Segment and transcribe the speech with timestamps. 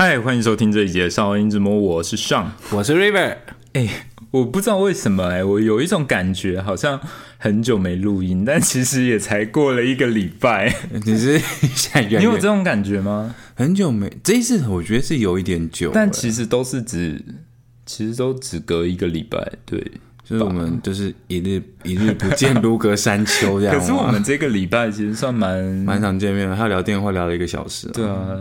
[0.00, 3.36] 嗨，欢迎收听这一节《少音之魔》，我是上，我是 River。
[3.72, 7.00] 哎，我不知道为什么哎，我有一种感觉，好像
[7.36, 10.72] 很久没录音，但其实也才过了一个礼拜。
[11.04, 11.42] 你是
[12.16, 13.34] 你有这种感觉吗？
[13.56, 17.20] 很久没，这一次我觉得是有一点久，但其实都是只，
[17.84, 19.84] 其实都只隔一个礼拜，对。
[20.28, 23.74] 就是我们就是一日一日不见如隔三秋这样。
[23.78, 27.88] 可是我们这个礼拜其实算蛮 蛮常见面的，他聊电话聊了一个小时。
[27.88, 28.38] 对啊，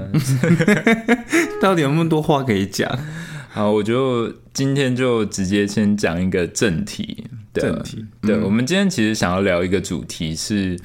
[1.62, 2.92] 到底有那么多话可以讲？
[3.50, 7.24] 好，我就今天就直接先讲一个正题。
[7.54, 10.78] 正题，对，我们今天其实想要聊一个主题是，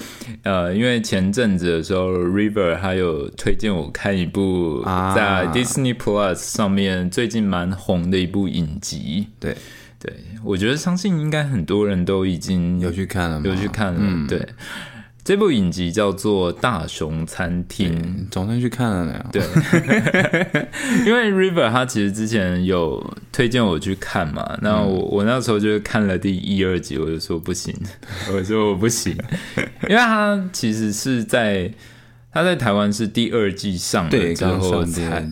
[0.42, 4.82] 呃，因为前阵子的时候，River 他有推荐我看一部
[5.14, 9.26] 在 Disney Plus 上面最近蛮红的一部影集。
[9.38, 9.54] 对。
[10.02, 14.26] 对，我觉得相信应该很多人都已经有去看了，有去看了。
[14.26, 14.44] 对，
[15.24, 17.96] 这部影集叫做《大熊餐厅》，
[18.28, 19.24] 总算去看了呢。
[19.30, 19.40] 对，
[21.06, 27.72] 因为 River 他其实之前有推荐我去看嘛，那我我那时候就看了第一、二集，我就说不行，
[28.34, 29.16] 我说我不行，
[29.88, 31.72] 因为他其实是在
[32.32, 35.24] 他在台湾是第二季上的之后才。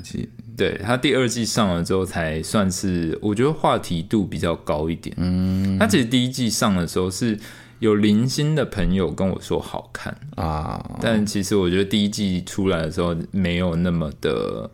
[0.60, 5.16] 对他第二季上了之后，才算是我觉得话题度比较高一点。
[5.18, 7.38] 嗯，他其实第一季上的时候是
[7.78, 14.70] 有零星的朋友跟我说好看啊，但其实我觉得第一季出来的时候没有那么的，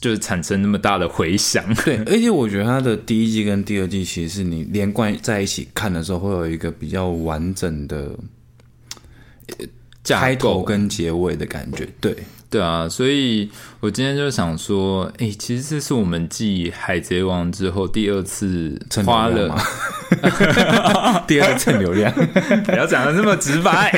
[0.00, 1.62] 就是产生那么大的回响。
[1.84, 8.18] 对， 而且我觉得他的第一季跟第二季其实是你连贯在一起看的时候，会有一个比较完整的
[10.04, 11.86] 开头跟结尾的感觉。
[12.00, 12.16] 对。
[12.54, 19.52] 对啊，所以我今天就想说，哎，其实这是我们继《海贼王》之后第二次花了
[21.26, 22.14] 第二次流量，
[22.64, 23.90] 不要讲的那么直白。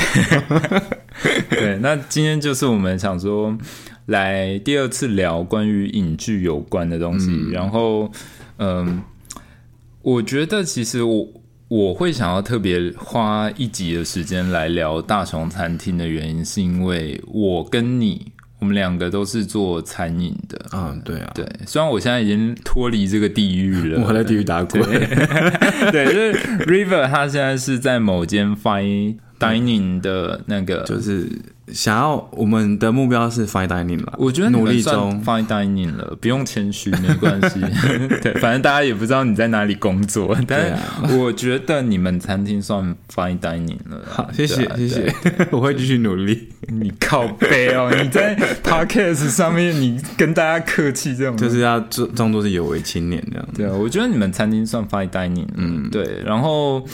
[1.50, 3.54] 对，那今天就是我们想说
[4.06, 8.10] 来第二次聊关于影剧有关的东西，然后，
[8.56, 9.02] 嗯，
[10.00, 11.28] 我觉得其实我。
[11.72, 20.66] 我会想要特别花一集的时间来聊大熊餐厅的原因，是因为我跟你，我们两个都是做餐饮的。
[20.74, 21.46] 嗯，对啊，对。
[21.66, 24.82] 虽然我现在已经脱离这个地狱了， 我在地狱打滚。
[25.90, 26.34] 对，就是
[26.66, 31.26] River，他现在是在某间 Fine Dining 的那个，就是。
[31.72, 37.60] 想要我们的目标是 fine dining 了，我觉得努力中 fine dining 了，不用谦虚，没关系。
[38.22, 40.78] 对，反正大家也不知道你在哪里工作，但
[41.18, 44.00] 我觉得你们餐厅算 fine dining 了。
[44.08, 45.14] 好，谢谢谢谢，
[45.50, 46.48] 我会继续努力。
[46.68, 53.48] 你靠背哦，你在 podcast 上面你跟大家客气这种，就是要装装作是有为青年这样。
[53.54, 56.86] 对啊，我觉得你们餐厅算 fine dining，嗯，对，然后。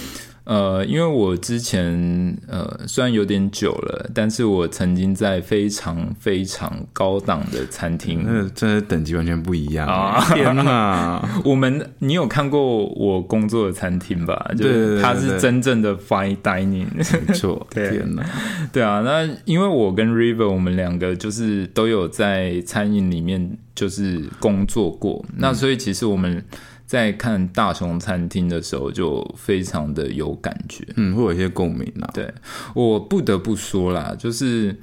[0.48, 10.24] 呃，因为我之前呃虽然有点久了，但是我曾经在非常非常高档的餐厅，那真的等级完全不一样啊！
[10.32, 14.50] 天哪， 我们你有看过我工作的餐厅吧？
[14.56, 17.64] 就是它是真正的 fine dining，没错。
[17.70, 18.24] 天哪，
[18.72, 26.42] 对啊，那因为我跟 River 我们两个就是都有在餐饮里面就是工作过，那所以其实我们。
[26.88, 32.08] 在看大熊餐厅的时候，就非常的有感觉，嗯，会有一些共鸣啊。
[32.14, 32.32] 对
[32.74, 34.74] 我不得不说啦，就是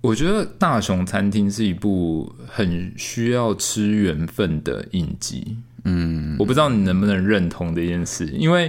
[0.00, 5.56] 我觉得大熊餐厅是一部很需要吃缘分的影集。
[5.84, 8.68] 嗯，我不知道你能不能认同这件事，因为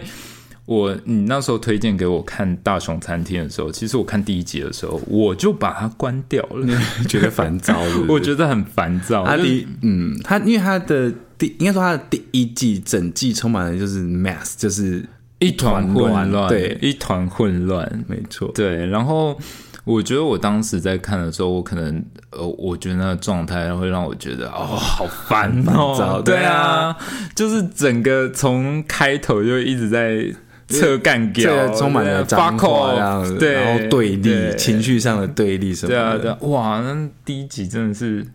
[0.65, 6.67] 我你那时候推荐给我看大熊餐厅的时候，其实我看第一集的时候，我就把它关掉了，
[7.09, 9.25] 觉得烦躁， 我觉得很烦躁。
[9.25, 11.11] 他第嗯，他因为他的。
[11.39, 15.03] 第应该说，它的第一季整季充满了就是 mess，就是
[15.39, 18.85] 一团混乱，对，一团混乱，没错，对。
[18.87, 19.39] 然后
[19.85, 26.93] 我觉得我当时在看的时候，我可能呃，我觉得那个状态会让我觉得哦，好烦哦，对啊，
[27.33, 30.25] 就是整个从开头就一直在
[30.67, 38.27] 侧干掉，充满了发口这样子，对，然后对立，情绪上的对立什么的，对啊，哇，那第一集真的是。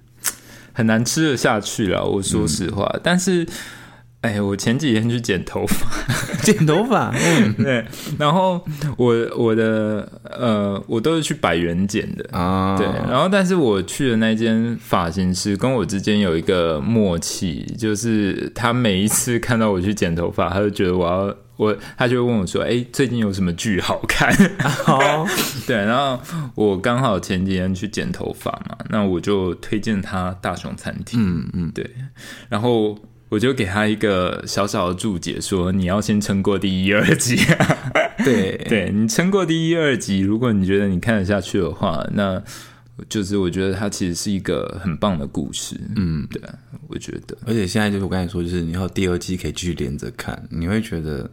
[0.75, 2.95] 很难吃得下去了，我说实话。
[3.03, 3.47] 但是，
[4.21, 5.87] 哎，我前几天去剪头发，
[6.43, 7.85] 剪头发，嗯， 对。
[8.19, 8.63] 然后
[8.99, 12.77] 我我的呃，我都是去百元剪的啊。
[12.77, 12.87] 对。
[13.09, 21.35] 然后，但是我去的那间发型师跟我之间有一个默契，就是他每一次看到我去剪头发，他就觉得我要。
[21.57, 24.33] 我他就问我说：“哎，最近有什么剧好看？”
[24.87, 25.27] 哦，
[25.67, 26.21] 对，然后
[26.55, 31.21] 我刚好前几天去剪头发嘛，那我就推荐他大熊餐厅。
[31.23, 31.89] 嗯嗯，对，
[32.49, 32.99] 然后
[33.29, 37.37] 我就给他一个小小的注解，说你要先撑过第一、二集。
[38.25, 42.43] 对， 对你撑过第一、二集，如果你觉得你看得下去的话，那
[43.09, 45.75] 就是我觉得它其实是一个很棒的故事。
[45.97, 46.41] 嗯，对，
[46.87, 47.37] 我觉得。
[47.45, 51.29] 而且现在就是我刚才说，就是你要第二季可以继续连着看，你会觉得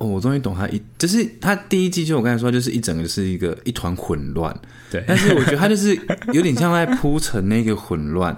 [0.00, 4.58] 哦，我终于懂他一，就是他第一季就我刚才说，就是一整个是一个一团混乱。
[4.90, 5.94] 对，但是我觉得他就是
[6.32, 8.34] 有点像在铺陈那个混乱，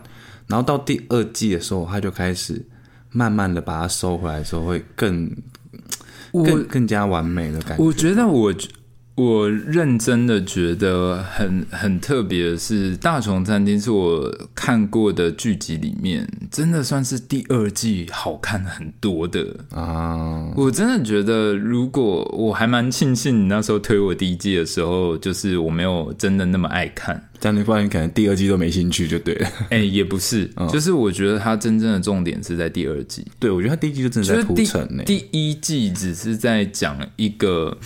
[0.48, 2.62] 然后到第二季的时候，他就开始
[3.10, 5.30] 慢慢的把它收回来的时候，会更
[6.32, 7.84] 更更加完美的感觉。
[7.84, 8.54] 我觉得我。
[9.14, 20.50] 我认真的觉得很很特别的是，《大熊餐厅》是我看过的剧集里面，真的算是第二季好看很多的啊！
[20.56, 29.48] 我真的觉得，如果我还蛮庆幸你那时候推我第一季的时候，就是我没有真的那么爱看，但你发现可能第二季都没兴趣就对了。
[29.68, 33.26] 哎，也不是， 就是我觉得它真正的重点是在第二季。
[33.38, 35.02] 对，我觉得它第一季就真的在铺陈呢。
[35.04, 37.76] 第一季只是在讲一个。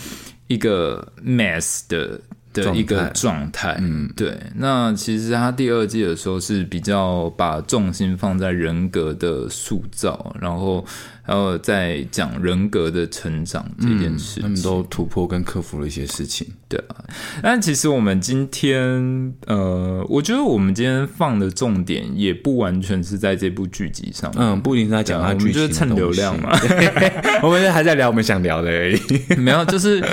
[0.47, 2.19] 一个 mass 的
[2.63, 4.37] 的一个状态，嗯，对。
[4.55, 10.83] 那其实他第二季的时候是比较把重心放在人格的塑造，然后
[11.21, 14.41] 还有在讲人格的成长这件事。
[14.41, 16.95] 他们都突破跟克服了一些事情，对啊。
[17.41, 26.51] 但其实我们今天，呃，我觉得我们今天放的重点也不完全是在这部剧集上，嗯，不一定在讲它剧情，蹭流量嘛。
[27.43, 28.99] 我们还在聊我们想聊的而已，
[29.37, 30.03] 没有，就是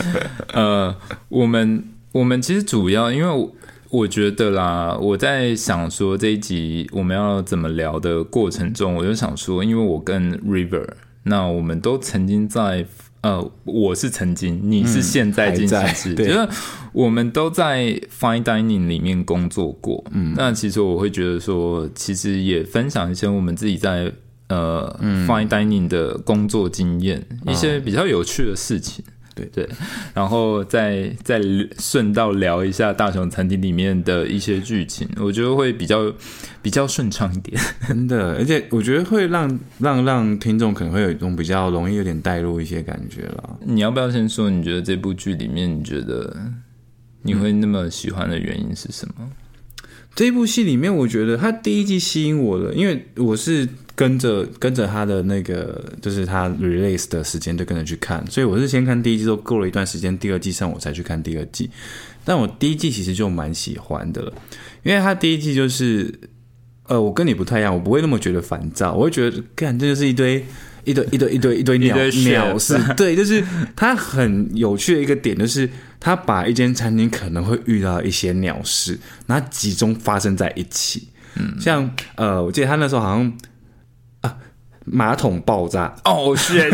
[0.53, 0.95] 呃，
[1.29, 1.85] 我们。
[2.15, 3.51] 我们其实主要，因为
[3.91, 10.87] 我觉得啦，我在想说这一集我们要怎么聊的过程中，我就想说，因为我跟 River，
[11.25, 12.87] 那我们都曾经在
[13.23, 16.49] 呃，我是曾经，你是现在进行时，觉得
[16.93, 20.05] 我们都在 Fine Dining 里面工作过。
[20.13, 24.13] 嗯，那其实我会觉得说，其实也分享一些我们自己在
[24.49, 29.05] 呃 Fine Dining 的工作经验，一些比较有趣的事情。
[29.35, 29.69] 对对，
[30.15, 31.41] 然后再再
[31.79, 36.13] 顺道聊一下大雄餐厅里面的一些剧情，我觉得会比较
[36.63, 37.61] 比较顺畅一点。
[37.89, 43.59] 真的，而且我觉得会让让让听众可能会有一种比较容易有点带入一些感觉了。
[43.65, 44.49] 你要不要先说？
[44.49, 46.37] 你觉得这部剧里面，你觉得
[47.23, 49.31] 你会那么喜欢的原因是什么？
[50.15, 53.69] 这部戏里面，我觉得它第一季吸引我的，因为我是。
[53.97, 61.71] 跟着跟着他的那个，就是他 release 的时间就跟着去看，所以我是先看第一季，都过了一段时间，第二季上我才去看第二季。
[62.25, 64.33] 但我第一季其实就蛮喜欢的了，
[64.83, 66.13] 因为他第一季就是，
[66.89, 70.45] 呃，我跟你不太一样，我不会那么觉得烦躁，我会觉得，看这就是一堆
[70.85, 73.45] 一堆一堆一堆 一堆鸟鸟事，对，就是
[73.77, 75.69] 他很有趣的一个点，就是
[76.01, 83.33] 他把一间餐厅可能会遇到一些鸟事，然后集中发生在一起，嗯，像呃，我记得他那时候好像。
[84.85, 85.95] 马桶爆炸。
[86.05, 86.73] 哦，shit，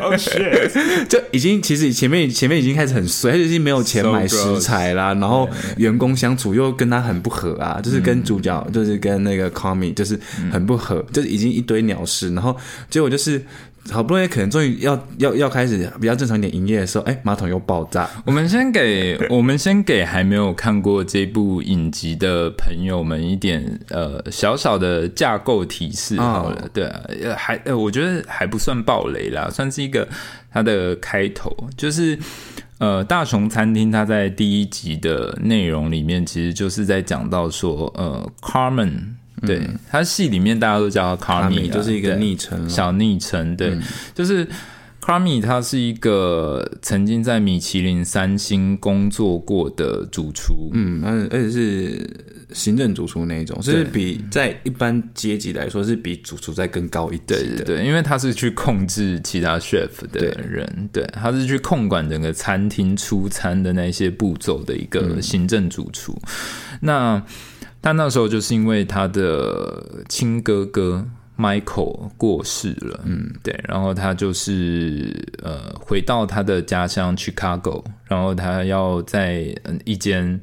[0.00, 0.70] 哦 shit，
[1.06, 10.18] 就已经其实前面前面已经开始很衰，已经没有钱买食材啦，然后员工相处又跟他很不合啊，就是跟主角就是跟那个 c o m y 就是
[10.50, 12.56] 很不合，就是已经一堆鸟事，然后
[12.90, 13.42] 结果就是。
[13.90, 18.08] 好不容易可能终于要要要开始比较正常一点营业的时候，哎，马桶又爆炸。
[18.24, 27.02] 我们先给我们先给还没有看过这部影集的朋友们一点呃小小的架构提示好了，对啊，
[27.36, 30.06] 还呃我觉得还不算暴雷啦，算是一个
[30.52, 32.16] 它的开头，就是
[32.78, 39.14] 呃大熊餐厅它在第一集的内容里面其实就是在讲到说呃 Carmen。
[39.46, 43.56] 对他戏里面大家都叫他卡米，就是一个昵称，小昵称。
[43.56, 43.76] 对，
[44.14, 44.46] 就是
[45.00, 52.10] 卡米，他是一个曾经在米其林三星工作过的主厨，嗯，而而且是
[52.52, 57.64] 行政主厨那一种，是比在一般阶级来说是比主厨再更高一级的。
[57.64, 66.16] 对，因为他是去控制其他 chef 的人，对，他是去控管整个餐厅出餐的那些步骤的一个行政主厨。
[66.80, 67.20] 那
[67.82, 71.04] 但那时候就是因为他的亲哥哥
[71.36, 80.40] Michael 过世了，嗯，对，然后他就是呃回到他的家乡 Chicago，然后他要在一间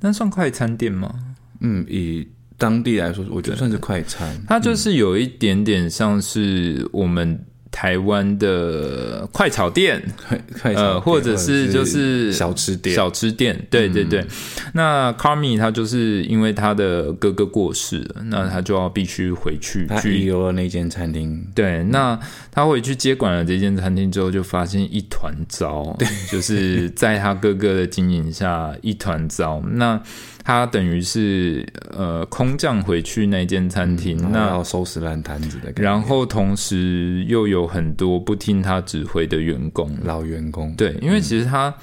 [0.00, 1.12] 那算快餐店吗？
[1.60, 2.28] 嗯，以
[2.58, 4.38] 当地来说，我觉得算是快餐。
[4.46, 7.44] 它就是有一点点像是我们。
[7.70, 10.02] 台湾的快炒店，
[10.60, 14.24] 快呃，或者是就是小吃店，小吃店，对对对。
[14.72, 21.46] 那 Carmi 他就是因为他的哥哥过世了，那他就要必须回去去留了那间餐厅。
[21.54, 22.18] 对，那
[22.50, 25.96] 他回去接管了这间餐厅之后，就发现一团糟，
[26.30, 29.62] 就是在他哥哥的经营下一团糟。
[29.72, 30.00] 那
[30.46, 35.72] 他等于是呃空降回去那间餐厅，那要收拾烂摊子的。
[35.74, 40.72] 然后同时又有很多不听他指挥的员工，老员工。
[40.76, 41.74] 对，因为其实他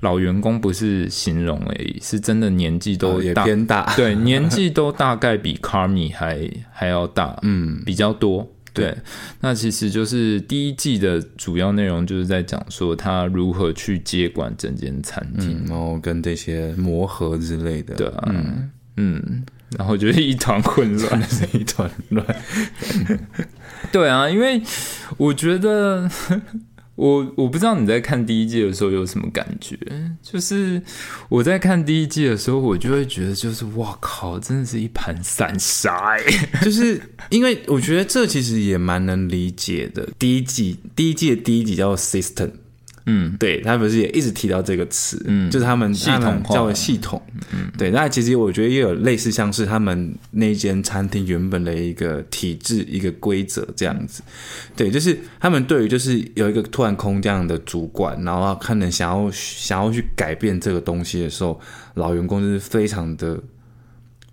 [0.00, 8.46] 老员工不是形容而已，是真的年纪都也偏大，对，年纪都大概比 Carmi 还还要大， 嗯，比较多。
[8.72, 8.96] 对，
[9.40, 17.94] 那其实就是第一季的主要内容，就是在讲说他如何去接管整间餐厅，然后跟这些磨合之类的。
[17.94, 19.44] 对啊，嗯嗯，
[19.76, 22.26] 然后就是一团混乱，是 一团乱。
[23.90, 24.62] 对啊，因为
[25.16, 26.10] 我觉得。
[26.94, 29.76] 我我不知道你在看第一季的时候有什么感觉，
[30.22, 30.82] 就是
[31.28, 36.16] 我在看第一季的时候，我就会觉得，就是哇靠，真的是一盘散沙，
[36.62, 40.08] 就是因为我觉得这其实也蛮能理解的。
[40.18, 42.50] 第一季第一季的第一集叫 System。
[43.06, 47.20] 嗯，对他不是也一直提到这个词，嗯，就是他们系统叫为系统，
[47.52, 47.90] 嗯，对。
[47.90, 54.22] 那其实我觉得也有类似，像是他们那间餐厅原本的一个体制、一个规则这样子，
[54.76, 61.60] 对，就是他们对于就是有一个突然空降的主管，然后可能想要想要去改变这个东西的时候，
[61.94, 63.40] 老员工就是非常的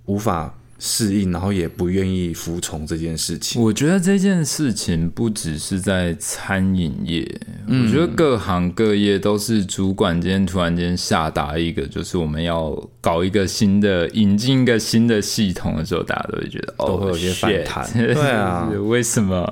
[0.05, 0.53] 无法。
[0.79, 3.61] 适应，然后也不愿意服从这件事情。
[3.61, 7.29] 我觉得这件事情不只是在餐饮业，
[7.67, 12.71] 我觉得各行各业都是主管今天突然间下达一个，就是我们要
[13.01, 17.87] 搞一个新的、引进一个新的系统的时候，大家都会觉得都会有些反弹。
[17.93, 19.51] 对啊，为什么？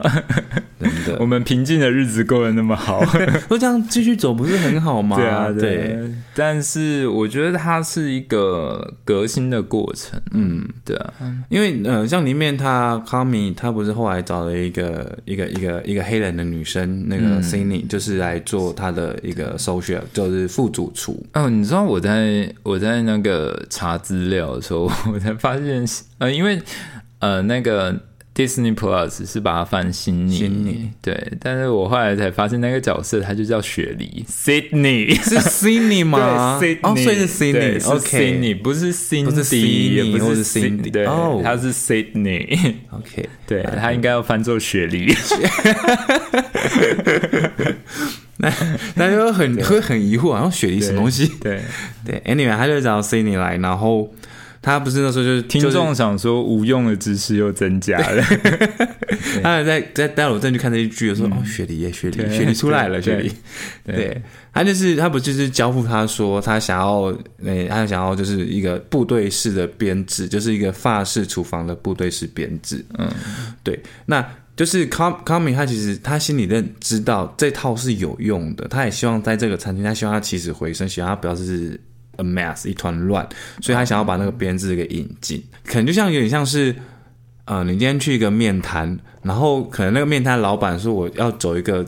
[0.79, 3.01] 真的， 我们平静的日子过得那么好，
[3.49, 5.15] 都这样继续走，不是很好吗？
[5.17, 5.97] 对啊，对。
[6.35, 10.19] 但是我觉得它是一个革新的过程。
[10.33, 11.13] 嗯，对啊。
[11.49, 21.25] 因为呃，像里面他康米，他不是后来找了一个一个一个一个黑人的女生，那个 Cindy，就是来做他的一个 social，就是副主厨。
[21.33, 23.36] 哦，你知道我在我在那个
[23.69, 25.85] 查资料的时候，我才发现，
[26.19, 26.61] 呃，因为
[27.19, 27.95] 呃那个。
[28.37, 35.15] Disney Plus 是把它翻新妮，对，但是我后来才发现那个角色他就叫雪梨，Sydney。
[35.27, 36.59] 是 Sydney 吗？
[36.61, 41.07] 对，哦，所以是 Sydney，OK，不是 Cindy，也不是 Cindy，对，
[41.41, 45.11] 他是 Sydney，OK，对他应该要翻作雪梨，
[48.37, 48.51] 那
[48.95, 51.31] 那就很会很疑惑，然后雪梨什么东西？
[51.41, 51.61] 对
[52.05, 54.11] 对，Anyway，他就找 c i n d y 来，然后。
[54.59, 58.21] 他不是那时候就是听众想说无用的知识又增加了，
[59.41, 63.31] 他在在待会我再去看这一句，说哦，雪梨耶，雪梨，雪梨出来了，雪梨，
[63.85, 64.19] 对，
[64.51, 67.15] 他就是他不就是交付他说他想要，
[67.45, 73.09] 诶，他想要就是一个部队式的编制，就是一个法式厨房的部队式编制，嗯，
[73.63, 74.25] 对，那
[74.57, 81.79] 就是康康明他其实他心里认知道这套是有用的，他也希望在这个餐厅，他希望他起死回生，希望他不要是。
[82.19, 83.29] a mess 一团乱，
[83.61, 86.75] 所以他想要把那个编制给引进，可能就像有点像是，
[87.45, 91.85] 呃，你今天去一个面摊，然后可能那个面摊老板说我要走一个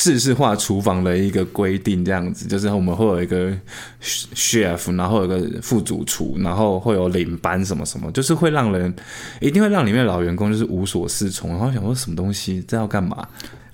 [0.00, 3.52] 制式化厨房的一个规定，这样子，就是我们会有一个
[4.02, 8.90] chef，然后有个副主厨，然后会有领班什么什么，就是会让人
[9.42, 13.28] 一定会让里面老员工就是无所适从，然后想说什么东西这要干嘛？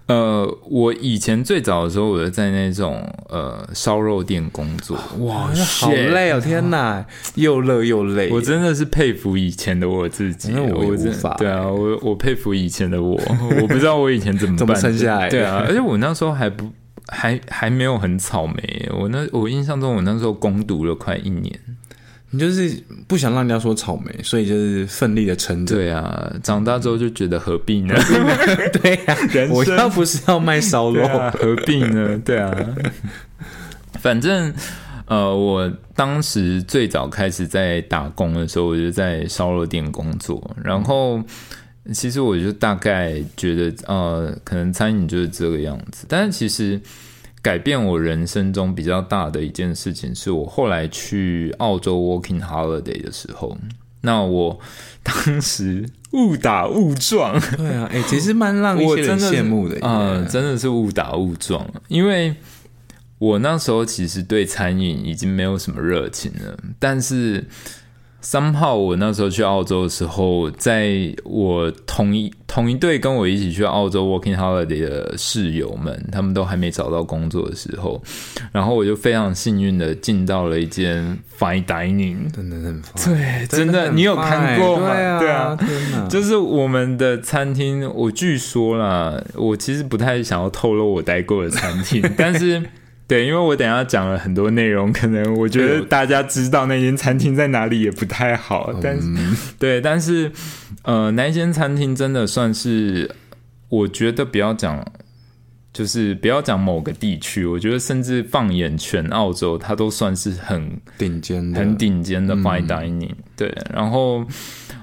[0.06, 5.48] 呃，我以前最早的时候，我就在那种呃烧肉店工作，哇，
[5.80, 6.40] 好累哦！
[6.40, 8.30] 天哪，又热又累。
[8.30, 11.34] 我真的是佩服以前的我自己，我无法。
[11.38, 13.20] 对啊，我我佩服以前的我，
[13.60, 15.28] 我不知道我以前怎么怎么撑下来。
[15.28, 16.70] 对啊，而且我那时候还不
[17.08, 21.58] 还还没有很草莓，我那我印象中我那时候攻读了快一年。
[22.36, 22.70] 你就是
[23.08, 25.74] 不想让人家说草莓，所以就是奋力的撑着。
[25.74, 27.94] 对啊，长大之后就觉得何必呢？
[28.82, 29.16] 对啊，
[29.48, 32.20] 我要不是要卖烧肉，何必呢？
[32.22, 32.54] 对啊，
[34.00, 34.52] 反正
[35.06, 40.54] 呃，我当时最早开始在打工的时候，我就在烧肉店工作。
[40.62, 41.22] 然后
[41.94, 46.04] 其实我就大概觉得，呃，可能餐饮就是这个样子。
[46.06, 46.78] 但是其实。
[47.46, 53.56] 改变我人生中比较大的一件事情，是我后来去澳洲 working holiday 的时候。
[54.00, 54.58] 那我
[55.04, 61.64] 当时误打误撞，对啊，哎，其实蛮让一些人羡慕的啊，真的是误打误撞。
[61.86, 62.34] 因为
[63.18, 67.44] 我那时候其实对餐饮已经没有什么热情了，但是。
[68.20, 78.02] 三号，我那时候去澳洲的时候，在我同一同一队跟我一起去澳洲 working holiday 的室友们，他们都还没找到工作的时候，
[78.50, 85.18] 然后我就非常幸运的进到了一间 fine dining，真的很对，真的，你有看过吗？
[85.20, 85.56] 对啊！
[86.10, 92.62] 就是我们的餐厅，我据说啦，我其实不太想要透露我待过的餐厅，但是。
[93.08, 98.72] 对，因为我等下讲了很多内容，可能我觉得大家知道那间餐厅在哪里也不太好。
[98.82, 99.14] 但是，
[99.58, 100.32] 对，但是，
[100.82, 103.14] 呃，那间餐厅真的算是，
[103.68, 104.84] 我觉得不要讲
[105.72, 113.10] 就是不要讲某个地区，我觉得甚至放眼全澳洲，它都算是很顶尖的、很顶尖的 fine dining。
[113.36, 114.24] 对，然后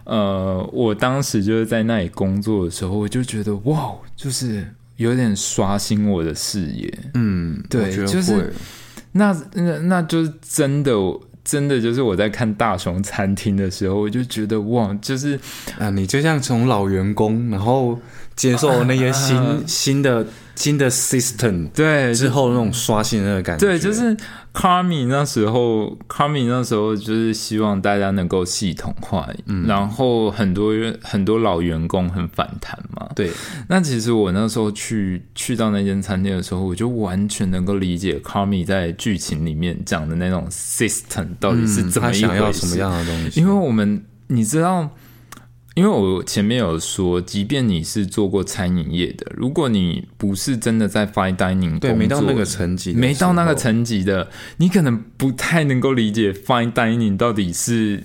[0.06, 4.66] 呃，我当时就是在那里工作的时候，我就觉得哇，就是
[4.98, 6.94] 有点刷新我的视野。
[7.14, 8.54] 嗯，对，就是
[9.14, 10.92] 那那那就是真的。
[11.46, 15.38] 真的就是我在看大熊餐厅的时候，我就觉得哇，就是
[15.78, 18.00] 啊，你就像从老员工，然后
[18.34, 24.16] 接受那些新 新的新的 system，对之后那种刷新的感觉，对，就是。
[24.54, 29.28] 卡米那时候，卡米那时候就是希望大家能够系统化，
[29.66, 33.10] 然后很多很多老员工很反弹嘛。
[33.16, 33.32] 对，
[33.68, 43.40] 那其实我那时候去去到那间餐厅的时候，我就完全能够理解卡米在剧情里面讲的那种 system 到底是怎么想要什么样的东西。
[43.40, 44.90] 因为我们你知道。
[45.76, 58.04] 因为我前面有说，即便你是做过餐饮业的，如果你不是真的在 fine dining 对没到那个层级，没到那个层级的，你可能不太能够理解 fine dining 到底是。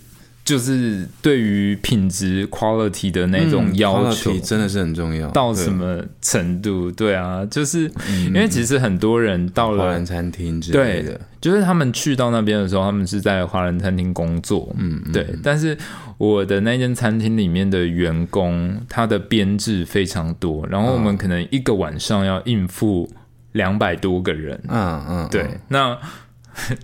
[0.49, 5.29] 就是对于品质 quality 的那种要求，真的是很重要。
[5.33, 6.91] 到什么程度？
[6.91, 7.83] 对啊，就是
[8.25, 14.75] 因为其实很多人到了华人餐厅之类的，就是他们去到那边的时候，他们是在华人餐厅工作。
[14.79, 15.27] 嗯，对。
[15.43, 15.77] 但是
[16.17, 23.07] 我的那间餐厅里面的员工，他的编制非常多，然后我们可能一个晚上要应付
[23.53, 24.59] 两百多个人。
[24.67, 25.47] 嗯嗯，对。
[25.69, 25.95] 那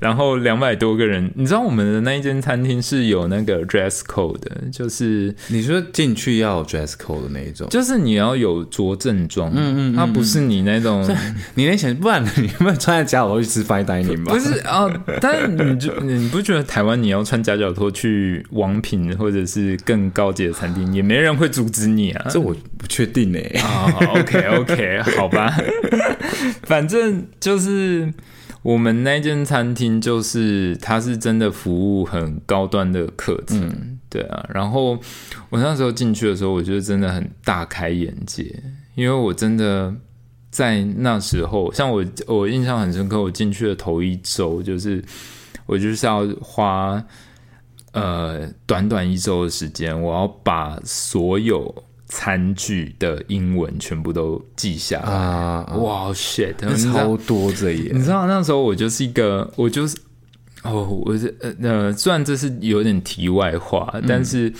[0.00, 11.04] 然后两百多个人，你知道我们的那一间餐厅是有那个 dress code 的，就是你说进去要 dress code 的那一种，就是你要有着正装，嗯嗯，它不是你那种，
[11.54, 14.32] 你那想不然你不能穿在夹脚拖去吃 fine dining 吗？
[14.32, 14.86] 不是啊，
[15.20, 22.26] 但你就你不觉得台湾你要穿夹脚拖去王品或者是更高级的餐厅，也没人会阻止你啊？
[22.30, 23.38] 这我不确定呢。
[23.60, 25.54] 啊，OK OK，好吧，
[26.64, 28.12] 反正就是。
[28.64, 34.48] 我们那间餐厅就是，它是真的服务很高端的客层，对啊。
[34.54, 34.98] 然后
[35.50, 38.62] 我那时候进去的时候，我觉得真的很大开眼界，
[38.94, 39.94] 因为我真的
[40.50, 45.04] 在那时候，像我我印象很深刻，我进去的头一周，就是
[45.66, 47.04] 我就是要花
[47.92, 51.84] 呃短短一周的时间，我要把所有。
[52.14, 55.66] 餐具的英文全部都记下来啊！
[55.78, 56.54] 哇，shit，
[56.92, 57.90] 超多这耶！
[57.92, 59.96] 你知道那时候我就是一个，我就是
[60.62, 64.52] 哦，我是呃呃，虽然这是有点题外话，但是。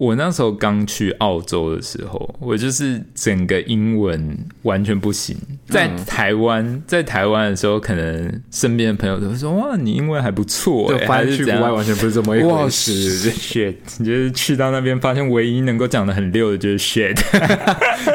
[0.00, 5.36] 我那时候刚去澳洲的时候，我就是整个英文完全不行。
[5.68, 13.30] 在台湾，在台湾的时候，可能身边的朋友都会说：“哇，你英文还不错。”还是去国外完全不是这么一回事。
[13.32, 17.14] shit，你就是去到那边发现，唯一能够讲的很溜的就是 shit，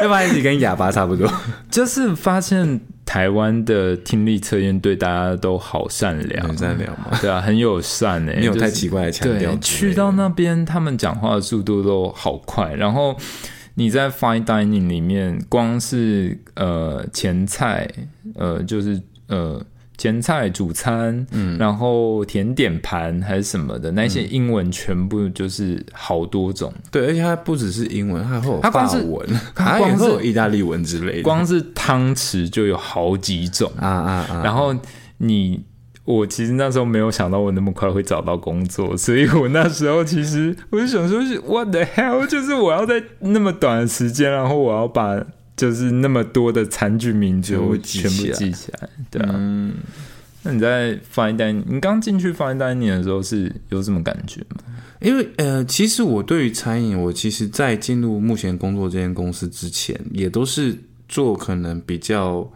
[0.01, 1.31] 要不然你跟哑巴差不多。
[1.69, 2.81] 就是发现。
[3.05, 7.17] 台湾的听力测验对大家都好善良，很善良嘛？
[7.21, 9.55] 对啊，很友善诶， 没有太奇怪的强调。
[9.57, 12.73] 去到那边，他们讲话的速度都好快。
[12.73, 13.15] 然后
[13.75, 17.87] 你在 fine dining 里面，光是呃前菜，
[18.35, 19.63] 呃就是呃。
[19.97, 26.73] 前菜、主餐，嗯，然后甜点盘还是什么的，那些英文全部就是好多种。
[26.91, 31.21] 对，而且它不只是英文，还会有法文，它 光是有意大利文之类的。
[31.23, 34.41] 光是汤匙就有好几种啊啊啊！
[34.43, 34.75] 然后
[35.17, 35.63] 你，
[36.03, 42.27] 我其实那时候没有想到我那么快会找到工作，所以我那时候其实我就想说是 What the hell？
[42.27, 45.23] 就是我要在那么短的时间，然后我要把。
[45.55, 49.31] 就是那么多的餐具名字全部记起来，对啊。
[50.43, 54.57] 那你在 fine dining，你刚进去 fine dining 的时候是有什么感觉吗？
[55.01, 62.47] 因为呃，其实我对于餐饮，我其实在进入目前工作这间公司之前，也都是做可能比较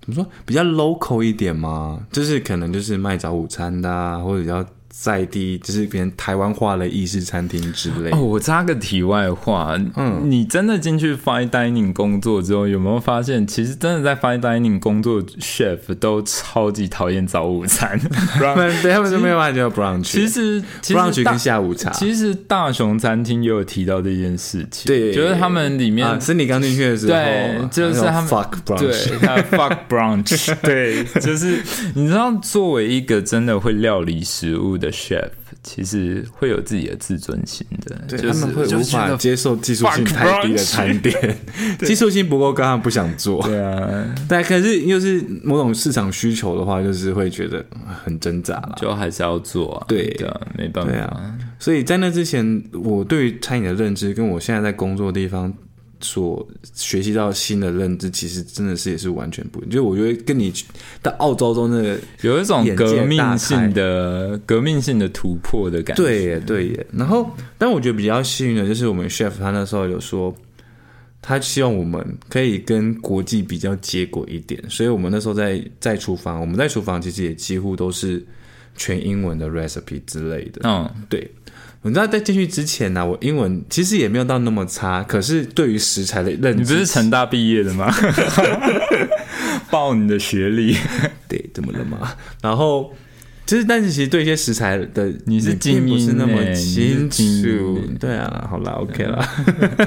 [0.00, 4.66] 怎么说比较 local 一点嘛，就是可能就是卖早午餐的，啊或者要。
[5.00, 8.10] 在地就是别人台湾化的意式餐厅之类。
[8.10, 17.96] 哦，我插个题外话，嗯，你真的进去 fine dining 工作之后，有没有发现，其实真的在 fine dining 工作 chef 都超级讨厌早午餐，
[18.40, 20.02] 他们他们就没有办法叫 brunch。
[20.02, 31.62] 其实 brunch 跟下午茶，其实大熊餐厅也有提到这件事情，对，就是他们里面是你刚进去的时候，对，就是他们 fuck brunch，对，他 fuck brunch， 对，就是
[31.94, 34.87] 你知道，作为一个真的会料理食物的。
[34.90, 35.28] Chef
[35.62, 41.36] 其实会有自己的自尊心的，他们会无法接受技术性太低的餐点，
[41.80, 43.42] 技术性不够高，他们不想做。
[43.42, 47.64] 对啊，但可是又是某种市场需求的话，就是会觉得
[48.04, 49.84] 很挣扎了，就还是要做啊。
[49.88, 51.34] 对的，没办法。
[51.58, 55.52] 所以在那之前，我对于餐饮的认知跟我现在在工作的地方
[56.00, 59.70] 所学习到新的认知，其实真的是也是完全不一样。
[59.70, 60.52] 就我觉得跟你
[61.02, 66.02] 到澳洲中那个有一种革命性的革命性的突破的感觉。
[66.02, 66.86] 对耶，对耶。
[66.92, 70.34] 然后，但我觉得比较幸运的就是我们 chef 他那时候有说，
[71.20, 78.24] 他希望我们可以跟国际比较接轨一点，所以我们那时候在在厨房，我们在厨房其实也几乎都是
[78.76, 80.60] 全英文的 recipe 之类的。
[80.64, 81.28] 嗯，对。
[81.82, 87.92] 你知道在进去之前呢，我英文其实也没有到那么差，可是对于食材的认知，你不是成大毕业的吗？
[89.70, 90.76] 报你的学历，
[91.28, 92.12] 对，怎么了嘛？
[92.42, 92.92] 然后
[93.46, 97.80] 就是，但是其实对一些食材的，你是并不是那么清楚。
[98.00, 99.24] 对啊，好了，OK 了，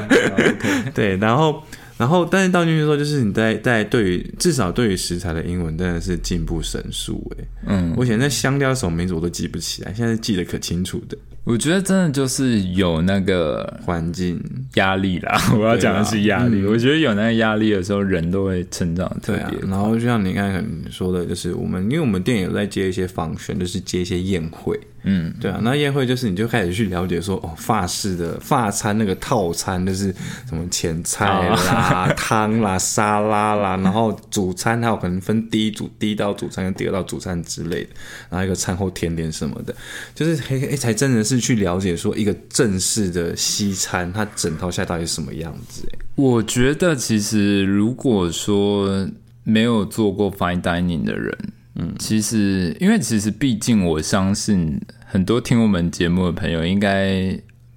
[0.96, 1.62] 对，然后。
[1.98, 7.46] 然后，但是到进去说，就是你在在对于至少对于食材的英文真的是进步神速哎。
[7.68, 11.16] 嗯，我以前在香料什么名字我都记不起来，现在记得可清楚的。
[11.44, 14.40] 我觉得真的就是有那个环境
[14.76, 15.42] 压力啦。
[15.58, 16.64] 我要讲的是压力。
[16.66, 19.60] 我觉得有那个压力的时候，人都会成长特别。
[19.68, 24.80] 然后就像你刚才说的，就是我们因为我们店有在接一些访选，就是接一些宴会。
[25.04, 30.14] 嗯，对啊，那宴会就是你就开始去了解说哦，法式的法餐那个套餐就是
[30.48, 37.90] 什么前菜啦、汤啦、沙拉啦， 然后主餐还有可能分第一组第一道主餐跟第二道主餐之类的，
[38.30, 39.74] 然后一个餐后甜点什么的，
[40.14, 45.82] 就是嘿嘿才真的是去了解说一个正式的西餐它整套下到底是什么样子。
[46.16, 49.10] 我觉得其实如果说
[49.44, 51.36] 没有做过 fine dining 的人。
[51.76, 57.34] 嗯，其实，因为其实，毕竟我相信很多听我们节目的朋友，应该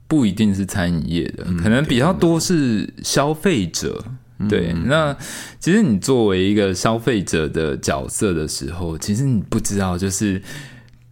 [0.09, 4.05] 不一定是餐饮业的，可能比较多是消费者。
[4.49, 5.17] 对，那
[5.61, 10.43] 其实你作为一个消费者的角色的时候，其实你不知道，就是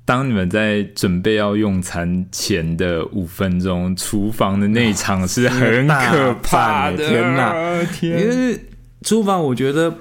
[0.04, 6.96] 当你们在准备要用餐前的五分钟，厨房的那场是很 可怕的。
[6.96, 8.20] 天哪，天！
[8.20, 8.58] 因为
[9.02, 9.96] 厨房，我觉得。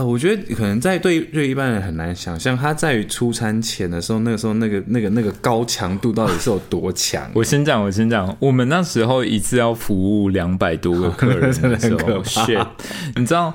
[0.00, 7.30] 呃，我觉得可能在对对一般人很难想象，他在于出餐前的时候，那个时候那个那个那个高强度到底是有多强。
[7.34, 12.22] 我先讲，我先讲，我们那时候一次要服务两百多个客人的时候，
[13.16, 13.52] 你知道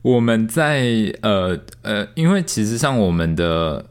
[0.00, 0.82] 我们在
[1.20, 3.84] 呃呃，因为其实像我们的，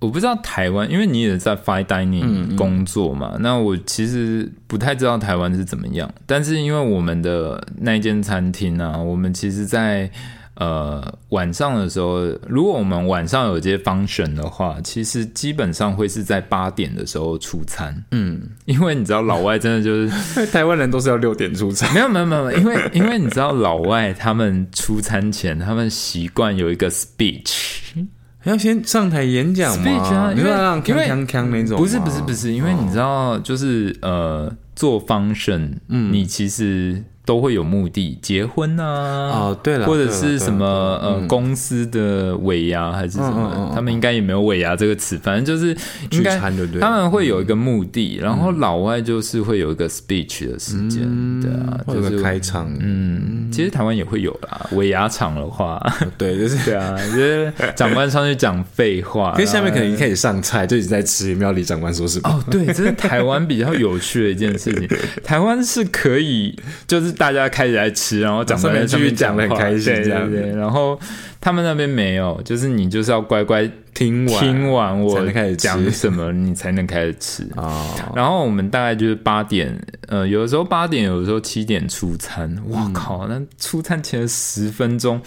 [0.00, 10.10] 我不知道台湾，因为你也在 fine dining 工作嘛，那我其实不太知道台湾是怎么样，但是因为我们的那间餐厅啊，我们其实，在
[10.58, 12.18] 呃，晚上的时候，
[12.48, 17.94] 如果我们晚上有这些 function 的话，其实基本上会是在八点的时候出餐。
[18.10, 21.94] 嗯，因为你知道老外真的就是， 台湾人都是要六点出餐。
[21.94, 27.92] 没有没有没有，因为因为你知道老外他们出餐前，他们习惯有一个 speech，
[28.42, 30.50] 要先上台演讲嘛，因为
[30.86, 37.00] 因为那种，不是不是不是，因为你知道就是呃做 function，嗯，你其实。
[37.28, 38.86] 都会有目的，结婚啊，
[39.28, 45.76] 哦，对了，或者是什么呃公司的尾牙还是什么，他们应该也没有尾牙这个词，反正就是
[46.10, 51.02] 应该他们会有一个目的，然后老外就是会有一个 speech 的时间，
[51.42, 55.78] 对啊，就是开场，嗯，其实台湾也会有啦，尾牙场的话，
[56.16, 62.30] 对，就是 对啊，就是长官上去讲废话， 因为下面可能一开始上菜就一直在吃，没有理长官说什么。
[62.30, 64.88] 哦，对，这是台湾比较有趣的一件事情，
[65.22, 67.17] 台湾是可以就是。
[67.18, 70.50] 大家开始在吃，然后长官上面讲的很开心，这样对。
[70.52, 70.98] 然后
[71.40, 77.84] 他们那边没有，就是你就是要乖乖听完听完我开始讲什么，你才能开始吃啊。
[78.14, 79.76] 然后我们大概就是八点，
[80.06, 82.56] 呃，有的时候八点，有的时候七点出餐。
[82.68, 83.26] 哇靠！
[83.26, 85.20] 那出餐前十分钟，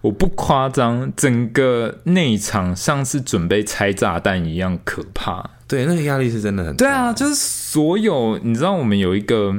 [0.00, 5.44] 我不夸张，整个内场像是准备拆炸弹一样可怕。
[5.66, 6.76] 对，那个压力是真的很大。
[6.76, 9.54] 对啊，就是所有你知道，我们有一个。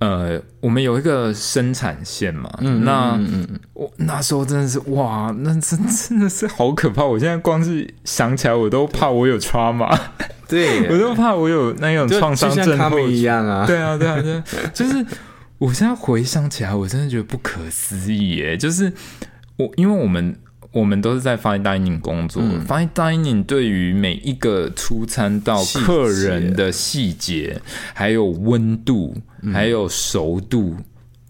[0.00, 3.20] 呃，我们有一个生产线嘛，那
[3.74, 7.04] 我那时候真的是哇，那真真的是好可怕！
[7.04, 9.94] 我现在光是想起来，我都怕我有 trauma，
[10.48, 13.66] 对 我都怕我有那种创伤症候群一样啊！
[13.66, 15.04] 对啊，对啊，对， 就是
[15.58, 18.56] 我现在回想起来，我真的觉得不可思议耶！
[18.56, 18.92] 就是
[19.56, 20.34] 我，因为我们。
[20.72, 27.60] 我们都是在 fine dining 工作，fine dining 对于每一个出餐到客人的细节，
[27.92, 29.16] 还有温度，
[29.52, 30.76] 还有熟度，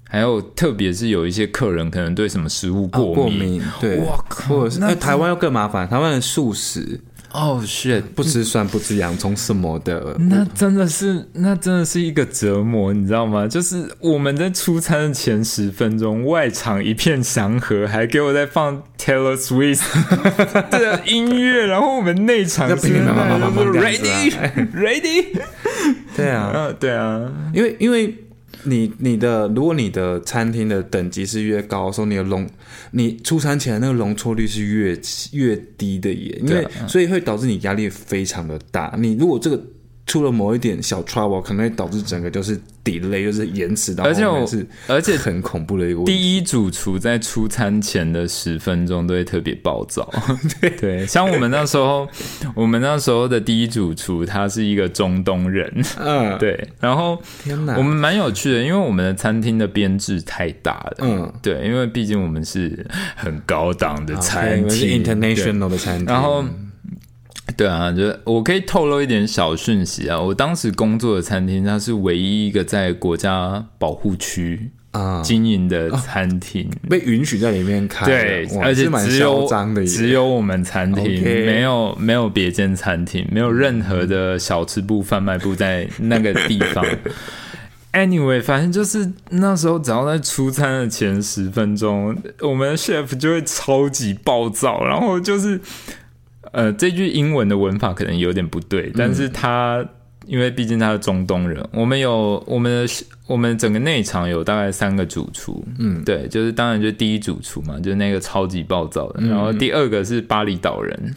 [0.08, 4.68] 还有特别是有一些客人可能对什么食物过敏，对，哇靠！
[4.78, 7.00] 那台湾又更麻烦，台湾的素食。
[7.32, 8.02] 哦，shit！
[8.14, 13.46] 不吃蒜，不吃洋葱什么的，那真的是，那真的是一个折磨，你知道吗？
[13.46, 19.80] 就是我们在出餐的前十分钟，外场一片祥和，还给我在放 Taylor Swift
[20.70, 25.26] 的音乐，然后我们内场是 ready，ready，
[26.16, 28.12] 对啊，对啊，因为因为
[28.64, 32.48] 你你的如果你的餐厅的等级是越高，说你的容
[32.92, 34.98] 你出餐前那个容错率是越
[35.32, 38.94] 越低的耶，因为所以会导致你压力非常的大。
[38.98, 39.62] 你如果这个。
[40.10, 46.12] 出了某一点小 trouble，可能会导致整个就是 delay，就是延迟到，而且我是而且很恐怖的一个问题。
[46.12, 50.12] 第一主厨在出餐前的十分钟都会特别暴躁，
[50.60, 50.70] 对。
[50.70, 52.08] 对，像我们那时候，
[52.56, 66.44] 我们那时候的第一主厨他是一个中东人，嗯，对，然后天哪，我们蛮有趣的，因为我们的餐厅的编制太大了，嗯，对，因为毕竟我们是很高档的餐厅，international 的餐厅，然后。
[67.60, 70.18] 对啊，就我可以透露一点小讯息啊。
[70.18, 78.06] 我当时工作的餐厅，它是唯一一个在国家保护区啊经营的餐厅，被允许在里面开。
[78.06, 79.46] 对，而且只有
[79.86, 86.82] 只有我们餐厅，没有没有别间餐厅，没有任何的小吃部、贩卖部在那个地方。
[87.92, 95.60] Anyway，反正就是那时候，只要在出餐的前十分钟，我们的 chef 就会超级暴躁，然后就是。
[96.52, 99.84] 呃，这句英文的文法可能有点不对，但是他
[100.26, 102.92] 因为毕竟他是中东人，我们有我们的。
[103.30, 111.14] 我们整个内场有大概三个主厨，嗯，对，就是当然就第一主厨嘛，就是那个超级暴躁的，然后第二个是巴厘岛人，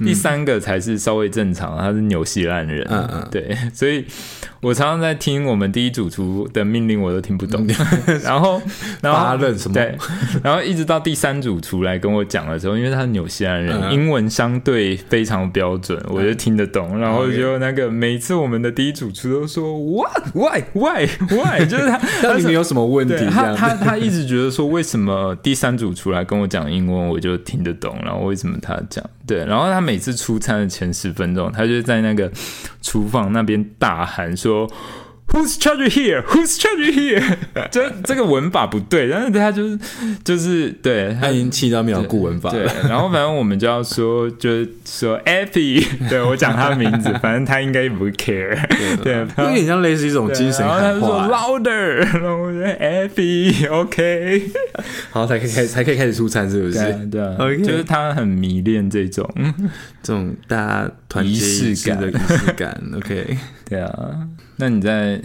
[0.00, 4.04] 第三个才是稍微正常，他是纽西兰人，嗯嗯，对， 所以
[4.60, 7.64] 我常常在听我们第一主厨的命令，我都听不懂，
[8.24, 8.60] 然后
[9.00, 9.96] 然后他认什么，对，
[10.42, 21.51] 然后一直到第三主厨来跟我讲的时候，因为他是纽西兰人，英文相对非常标准，我就听得懂，然后就那个每次我们的第一主厨都说 What Why Why Why。
[21.60, 23.26] 就是他， 到底有什么问题？
[23.30, 29.44] 他他他一直觉得说，为什么第三组出来跟我讲英文，我就听得懂，然后为什么他讲对？
[29.44, 32.30] 然后他每次出餐的前十分钟，他就在那个
[32.80, 34.68] 厨房那边大喊说。
[35.32, 36.22] Who's charge here?
[36.22, 37.36] Who's charge here?
[37.72, 39.78] 这这个文法不对，但是他就是
[40.22, 42.50] 就是对他已经气到没有顾文法。
[42.50, 48.58] 对，然后反正我们就要说，就是说 Effie， 对我讲他的名字， 反正他应该也不 care。
[49.02, 51.26] 对，有点像类似一种精神喊话。
[51.28, 54.50] Louder，然后我说 Effie，OK，
[55.10, 56.78] 好才可以开才可以开始出餐，是不是？
[57.10, 59.26] 对啊，就是他很迷恋这种
[60.02, 62.78] 这种大家团结仪式感的仪式感。
[62.96, 64.28] OK，对啊。
[64.56, 65.20] 那你在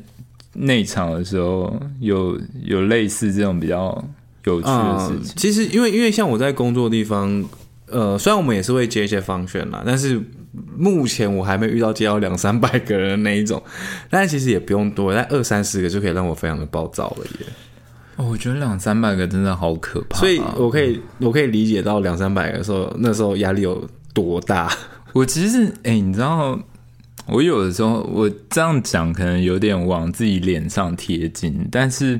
[0.54, 4.04] 内场的时候，有有类似这种比较
[4.46, 5.34] 有趣的事情？
[5.36, 7.46] 其实，因为因为像我在工作的地方，
[7.88, 10.20] 呃，虽然我们也是会接一些方选啦，但是
[10.76, 13.62] 目前我还没遇到接到两三百个人那一种。
[14.10, 17.46] 但是其实也不用多，但二三十个就可以让我非常的暴躁了耶。
[18.16, 24.76] 哦，我觉得两三百个真的好可怕，所以我可以我可以理解到两三百个时候那时候压力有多大。
[25.13, 26.60] 我其实哎，你知道。
[27.28, 32.20] 我有的时候，我这样讲可能有点往自己脸上贴金，但是。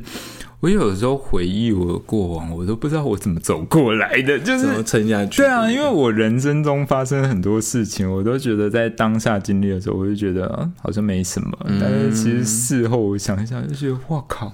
[0.60, 5.44] 我有的时候回忆我的过往，我都不知道我怎么走过来的， 就是怎么撑下去。
[5.44, 11.56] 对啊，因为我人生中发生很多事情，我都觉得在当下经历的时候，我就觉得啊，好像没什么。
[11.80, 14.48] 但是其实事后我想一想，就觉得哇靠，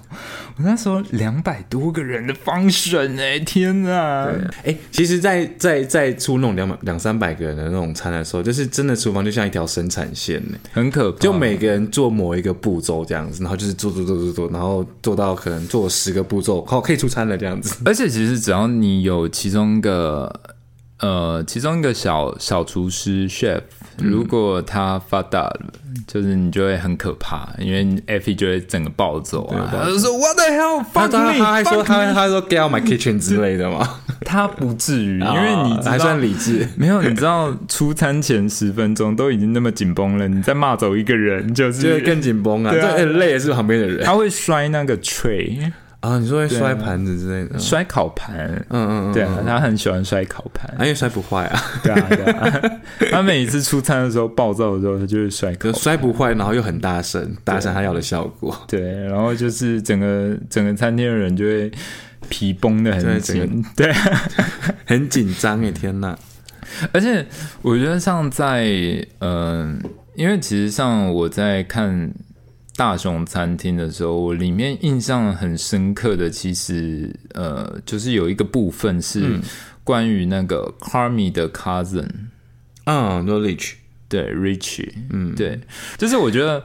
[0.58, 4.30] 我那时候两百多个人的方选哎，天哪！
[4.62, 11.18] 哎，其实，在在在出那种两百两三百个人的那种餐的时候，就是真的厨房就像一条生产线呢，很可怕。
[11.18, 15.88] 就每个人做某一个步骤这样子，然后就是做做做做做，然后做到可能做。
[15.94, 17.76] 十个步骤，好，可以出餐了这样子。
[17.86, 20.40] 而且其实只要你有其中一个，
[20.98, 23.60] 呃，其中一个小小厨师 chef，
[23.98, 25.60] 如果他发大了，
[26.06, 30.84] 就是你就会很可怕，因为 Effie 就会整个暴走啊，他就说 What the hell？
[30.92, 34.00] 他他还说他他说 Get out my kitchen 之类的嘛？
[34.24, 36.66] 他不至于， 因为你还算理智。
[36.76, 42.72] 没有，你知道出餐前十分钟都已经那么紧绷了，你再骂走一个人，就是就会更紧绷啊。
[42.72, 45.72] 对，累的是旁边的人，他会摔那个 tray。
[46.04, 48.36] 啊，你说会摔盘子之类的，摔烤盘，
[48.68, 52.70] 嗯嗯，对啊，他很喜欢摔烤盘，因为摔不坏啊，对啊，对啊，
[53.10, 61.72] 他每一次出餐的时候暴躁的时候，他就会摔，可摔不坏，然后又很大声，达成他要的效果，对，然后就是整个整个餐厅的人就会
[62.28, 63.90] 皮绷的很紧，对，
[64.84, 66.14] 很紧张诶，天哪！
[66.92, 67.24] 而且
[67.62, 68.66] 我觉得像在
[69.20, 69.80] 嗯，
[70.16, 72.12] 因为其实像我在看。
[72.76, 79.38] 大熊餐厅的时候，我里面印象很深刻的，其实呃，就是有一个部分是
[79.84, 82.08] 关于那个 Carmi 的 cousin，
[82.86, 83.74] 嗯，Rich，
[84.08, 85.60] 对，Rich，嗯，对，
[85.96, 86.64] 就是我觉得，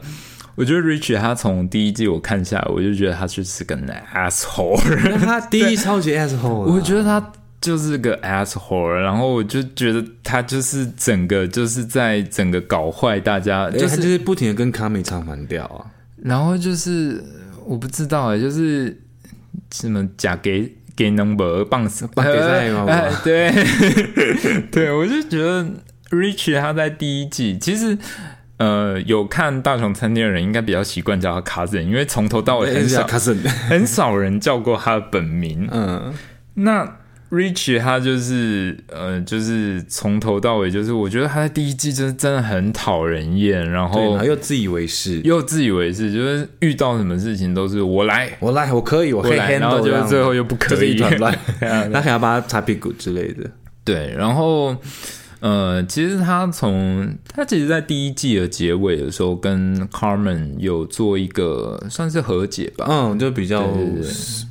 [0.55, 3.77] 我觉得 Rich 他从第一季我看下来，我就觉得他就是个
[4.13, 15.85] asshole，他 第一超级 asshole，我觉得他就是个 asshole，然后我就觉得他就是整个就是在整个搞坏大家，就是就是不停的跟 Carmi 唱反调啊。
[16.23, 17.23] 然后就是
[17.65, 19.01] 我不知道哎，就是
[19.71, 22.85] 什么假给给 number 棒死棒给赛吗？
[23.23, 23.51] 对，
[24.71, 25.65] 对我就觉得
[26.09, 27.97] Rich 他在第一季其实。
[28.59, 33.07] 呃，有看大雄餐厅的人应该比较习惯叫他 cousin，因为从头到尾很少
[33.69, 35.65] 很少人叫过他的本名。
[35.71, 36.13] 嗯，
[36.55, 36.97] 那
[37.31, 51.37] Rich 他就是呃，就是从头到尾就是，我觉得他在第一季真真的很讨人厌，然后又自以为是，又自以为是，就是遇到什么事情都是我来，我来，我可以，我可以，然后就是最后又不可以，一团乱，
[51.93, 53.49] 他还要帮他擦屁股之类的。
[53.83, 54.75] 对，然后。
[55.41, 63.65] 呃，其实他从他其实，在第一季的结尾的时候，跟 Carmen 有做一个算是和解吧，嗯，就比较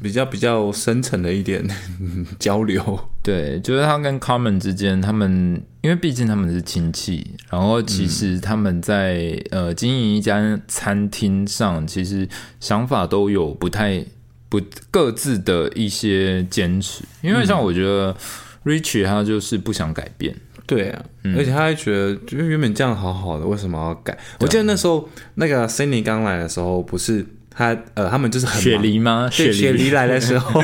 [0.03, 1.63] 比较比较深层的一点
[2.39, 3.01] 交流。
[3.23, 12.27] 对，就是他跟 Carmen 之间，他们因为毕竟他们是亲戚，然后其实他们在呃经营一家餐厅上，其实
[12.61, 14.03] 想法都有不太
[14.49, 14.59] 不
[14.91, 17.05] 各自的一些坚持。
[17.21, 18.17] 因为像我觉得
[18.65, 20.35] Rich 他就是不想改变。
[20.69, 21.03] 对啊，
[21.37, 24.17] 而且他还觉得，就是原本这样好好的，为什么要改？
[24.39, 29.31] 我记得那时候那个 Cindy 刚来的时候，不是他呃，他们就是很雪梨吗？
[29.35, 29.89] 对，雪梨。
[29.91, 30.63] 来的时候，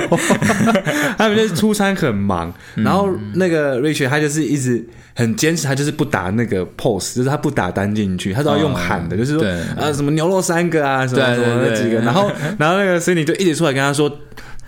[1.16, 4.86] 他们就是出差很忙，然后那个 Rachel 他就是一直
[5.16, 9.42] 很坚持，他就是不打那个 pose，就是他不打单进去，他都要用喊的，就是说
[9.76, 14.18] 啊什么牛肉三个啊，什么什么那几个，然后然后那个 Cindy 就一直出来跟他说。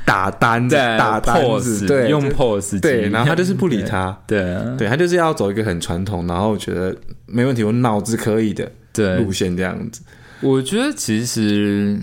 [0.06, 9.16] 打单打单子，对，用 pose，对，然后他就是不理他，对，对他就是要走一个很传统，然后觉得没问题，我脑子可以的对。
[9.16, 10.00] 路线这样子。
[10.42, 11.98] 我觉得其实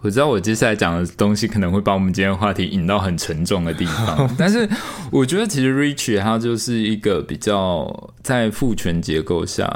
[0.00, 4.68] 我知道我接下来讲的东西可能会把我们今天话题引到很沉重的地方， 但是
[5.10, 9.68] 我觉得其实 Rich 他就是一个比较在父权结构下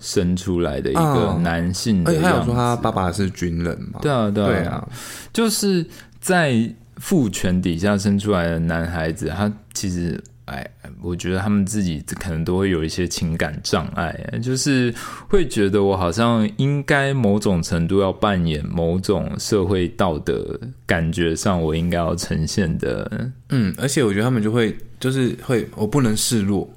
[0.00, 4.88] 生出来的一个男性，而且他有说他爸爸是军人嘛，对啊，对啊，
[5.30, 5.84] 就是。
[6.20, 10.68] 在父权底下生出来的男孩子，他其实，哎，
[11.00, 14.92] 我觉得他们自己可能都会有一些情感障碍，就是
[15.28, 23.30] 会觉得我好像应该某种程度要扮演某种社会道德感觉上，我应该要呈现的。
[23.50, 26.68] 嗯，而且我觉得他们就会就是会，我不能示弱。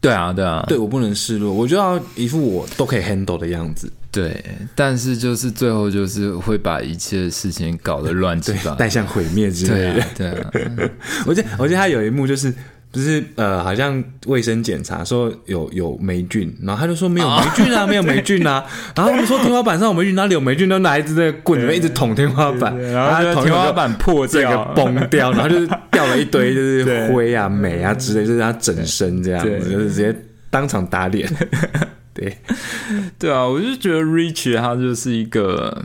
[0.00, 3.90] 对啊，对啊，对我不能示弱，我就要一副我都可以 handle 的样子。
[4.14, 4.44] 对，
[4.76, 10.04] 但是就是最后就是会把一切事情搞得乱七八糟，带向毁灭之类的。
[10.16, 10.88] 对，
[11.26, 12.54] 我记得我记得他有一幕就是，
[12.92, 18.64] 不是呃，好像卫生检查说有有霉菌，然后他就说没有霉菌啊， 没有霉菌啊。
[18.94, 20.68] 然后他们说天花板上有霉菌，哪里有霉菌？
[20.68, 30.14] 都拿一支那个棍子一直捅天花板，然后天花板破掉、崩掉，然后就是掉了一堆就是 灰啊、霉啊之类，就是他整身这样子，就是直接
[30.50, 31.28] 当场打脸。
[32.14, 32.38] 对，
[33.18, 35.84] 对啊，我就觉得 Rich 他就是一个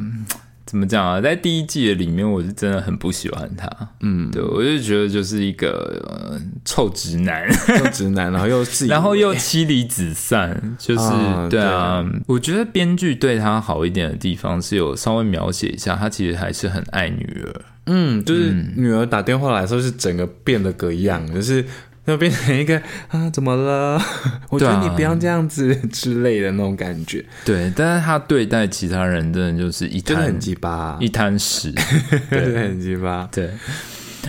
[0.65, 3.67] 怎么讲啊，在第一季的里面，我是真的很不喜欢他。
[4.01, 11.09] 嗯，对，我就觉得就是一个臭直男，臭直男，然后又自己，然后又妻离子散，就是
[11.49, 12.07] 对啊。
[12.27, 17.61] 我觉得编剧对他好一点的地方是有稍微描写一下，他其实还是很爱女儿。
[17.87, 21.65] 嗯，就是女儿打电话来说，是整个变了个样，就是。
[22.09, 24.01] 就变成一个啊，怎么了？
[24.49, 27.23] 我觉得你不要这样子之类的那种感觉。
[27.45, 31.71] 对，但是他对待其他人真的就是一滩很鸡巴，一滩屎，
[32.29, 33.29] 对，很鸡巴。
[33.31, 33.49] 对。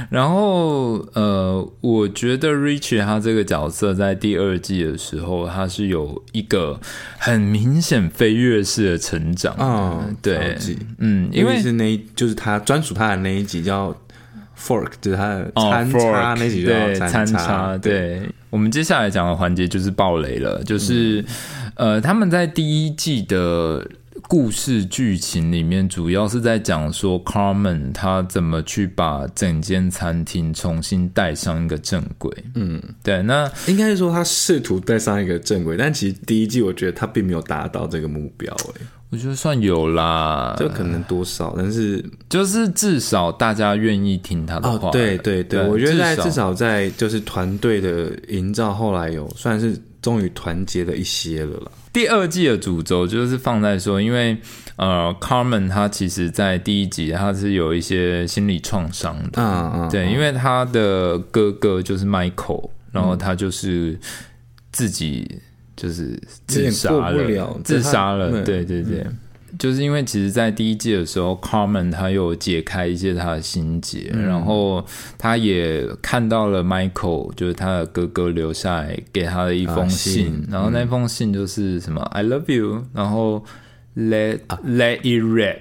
[0.09, 6.81] 然后呃，我觉得 Rich 他这个角色在第二季的时候，他是有一个
[7.19, 10.07] 很明显飞跃式的成长啊。
[10.23, 10.57] 对，
[10.99, 13.97] 嗯，因为是那，就是他专属他的那一集叫。
[14.61, 18.23] Fork 就是他的餐叉那几对餐叉，对。
[18.51, 21.25] 我们接下来讲的环节就是暴雷了，就是
[21.77, 23.88] 呃，他们在第一季的
[24.23, 32.31] 故事剧情里面，主要是在讲说 Carmen 他怎么去把整间餐厅重新带上一个正轨。
[32.55, 33.23] 嗯，对。
[33.23, 38.53] 那应该是说他试图带上一个正轨，但其实第一季我觉得他并没有达到这个目标。
[38.75, 38.83] 哎。
[39.11, 44.88] 我觉得算有啦，就可能多少，但是就是至少大家愿意听他的话。
[44.92, 51.72] 对对对，我觉得在至少在就是团队的营造，后来有算是终于团结了一些了啦。
[51.93, 54.39] 第二季的主轴就是放在说，因为
[54.76, 63.99] 呃，Carmen 他其实在第一集他是有一些心理创伤的，嗯嗯，对，因为他的哥哥就是 Michael，然后他就是
[64.70, 65.41] 自己。
[65.81, 69.07] 就是自杀了，自杀了，对对对，
[69.59, 74.85] 就是因为其实，在第一季的时候，Carmen 他有解开一些他的心结，然后
[75.16, 83.43] 他也看到了 Michael，就是他的哥哥留下来给他的一封信，然后那封信就是什么 “I love you”，然后
[83.97, 85.59] Let Let It Rap，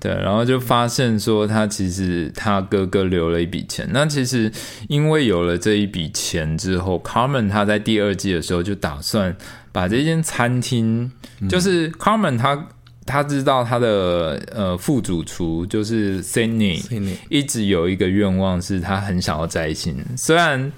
[0.00, 3.88] 对，然后就发现说他其实他哥哥留了一笔钱。
[3.90, 4.52] 那其实
[4.88, 9.34] 因为有了这一笔钱之后，Carmen 他在第二季的时候就打算
[9.72, 11.10] 把这间餐厅，
[11.48, 12.66] 就是 Carmen 他。
[13.06, 16.80] 他知道他的呃副主厨就是 Cindy，
[17.28, 19.96] 一直有一个愿望是他很想要摘星。
[20.16, 20.70] 虽然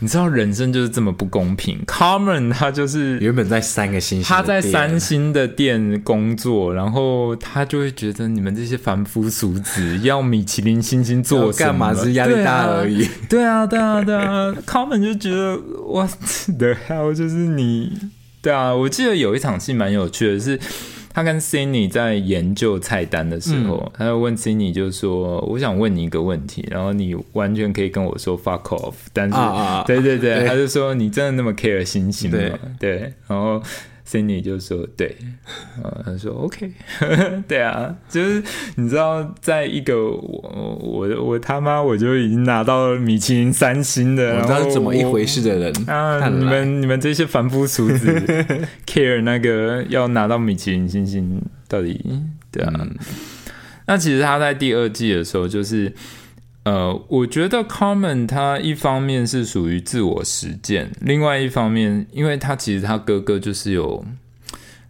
[0.00, 11.94] 你知道人生就是这么不公平，Carmen 他就是原本在三个星星，他在三星的店工作，然后他就会觉得你们这些凡夫俗子要米其林星星做干嘛？
[11.94, 13.08] 是压力大而已。
[13.28, 16.10] 对啊，对啊，对啊，Carmen 就觉得 What
[16.58, 17.14] the hell？
[17.14, 17.96] 就是你，
[18.46, 20.56] 对啊，我记得有一场戏蛮有趣的，是。
[21.12, 29.36] 他跟 Cindy 在研究菜单的时候，他就问 Cindy 就说：“我想问你一个问题，然后你完全可以跟我说 fuck off。”但是，
[29.86, 32.38] 对对 对，他就说：“你真的那么 care 心情吗？”
[32.78, 33.60] 对，然后。
[34.08, 35.16] Cindy 就说：“对，
[35.82, 36.70] 呃，他说 OK，
[37.48, 38.42] 对啊，就是
[38.76, 46.28] 你知道，在一个我我我他妈我就已经拿到米其林三星的，然后怎么一回事的人啊？
[46.28, 48.08] 你们你们这些 凡夫俗子
[48.86, 52.00] care 那个要拿到米其林星星，到底
[52.52, 52.86] 对啊？
[53.86, 55.92] 那其实他在第二季的时候就是。”
[56.66, 64.04] 呃，我觉得 Common 他一方面是属于自我实践，另外一方面，因为他其实他哥哥就是有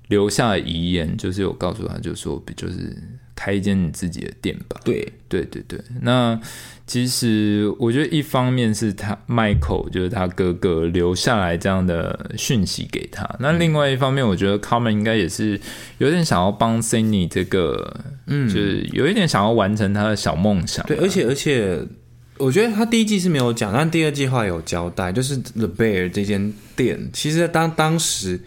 [0.09, 2.97] 留下遗言，就是有告诉他，就说就是。
[3.37, 4.81] 开一间你自己的店吧。
[4.83, 6.41] 对对对对，那
[6.87, 15.61] 其实我觉得一方面是他 Michael 就是他哥哥留下来这样的讯息给他，那另外一方面，我觉得 Common 应该也是
[15.99, 20.85] 有点想要帮 Sunny 这个，嗯，就是有一点想要完成他的小梦想。
[20.87, 21.79] 对，而且而且，
[22.39, 28.41] 我觉得他第一季是没有讲，但第二季话有交代，就是 The Bear 这间店，其实当当时。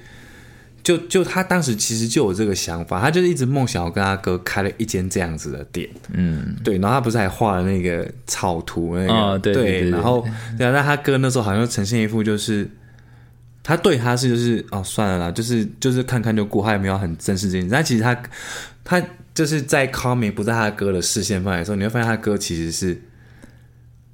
[0.83, 10.25] 就就他当时其实就有这个想法，他就是一直梦想要跟他哥开了一间这样子的店，嗯，对，然后他不是还画了那个草图那个，对，然后
[10.57, 12.69] 对啊，那他哥那时候好像呈现一副就是
[13.61, 18.19] 他对他是就是哦算了啦，就是就是看看就过，他也没有很正视这件事，但其实他
[18.83, 19.01] 他
[19.33, 23.01] 就是在 m i 不在他哥的视线范围的时候，你会发现他哥其实是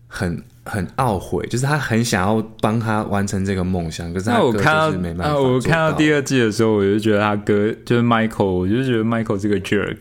[0.08, 0.44] 很。
[0.66, 5.40] 很懊悔，就是他很想要帮他完成这个梦想，可是他哥就是没办法。
[5.40, 9.98] 我看到第二季的时候，我就觉得他哥就是 Michael，我就觉得 Michael 是个 jerk，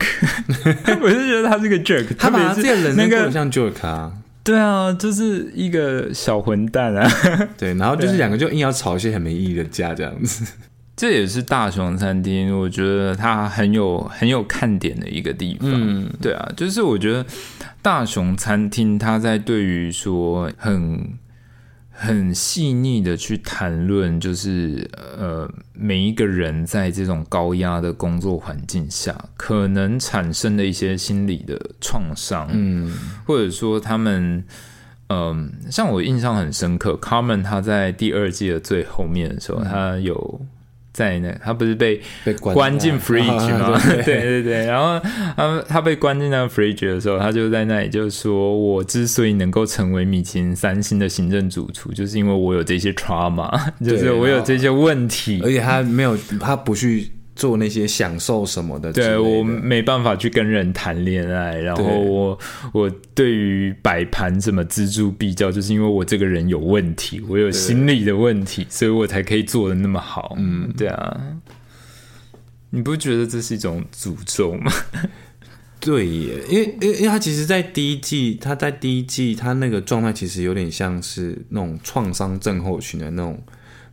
[1.02, 4.12] 我就觉得他是个 jerk，他把这个人那个像 jerk 啊，
[4.42, 7.10] 对啊，就是一个小混蛋啊，
[7.58, 10.44] 对，然后就是两个就硬要吵一些很没意义的架这样子。
[10.96, 15.68] 这也是大雄餐厅，我觉得它很有很有看点的一个地方。
[15.68, 17.26] 嗯，对啊，就是我觉得
[17.82, 21.18] 大雄餐厅它在对于说很
[21.90, 24.88] 很细腻的去谈论，就是
[25.18, 32.92] 呃每一个人在这种高压的工作环境下可能产生的一些心理的创伤，嗯，
[33.26, 34.44] 或者说他们
[35.08, 40.46] 嗯，像我印象很深刻，Carmen 他在第二季的最后面的时候，他有。
[40.94, 43.78] 在那，他不是被被关进 fridge 吗？
[44.04, 45.00] 对 对对，然后
[45.36, 53.50] 他他被关进那个 fridge 的时候，他就在那里就说：“我之所以能够成为米其林三星的行政主厨，就是因为我有这些 trauma，
[53.84, 62.38] 就是我有这些问题，而且他没有，他不去。”做那些享受什么的，对我没办法去跟人谈恋爱，然后我
[62.72, 70.34] 我对于摆盘怎么锱铢必较，就是因为我这个人有问题，我有心理的问题，所以我才可以做的那么好。
[70.38, 71.20] 嗯，对啊，
[72.70, 74.72] 你不觉得这是一种诅咒吗？
[75.80, 83.42] 对耶，因为因为因为他其实，在第一季，他在第一季，他那个状态其实有点像是那种创伤症候群的那种。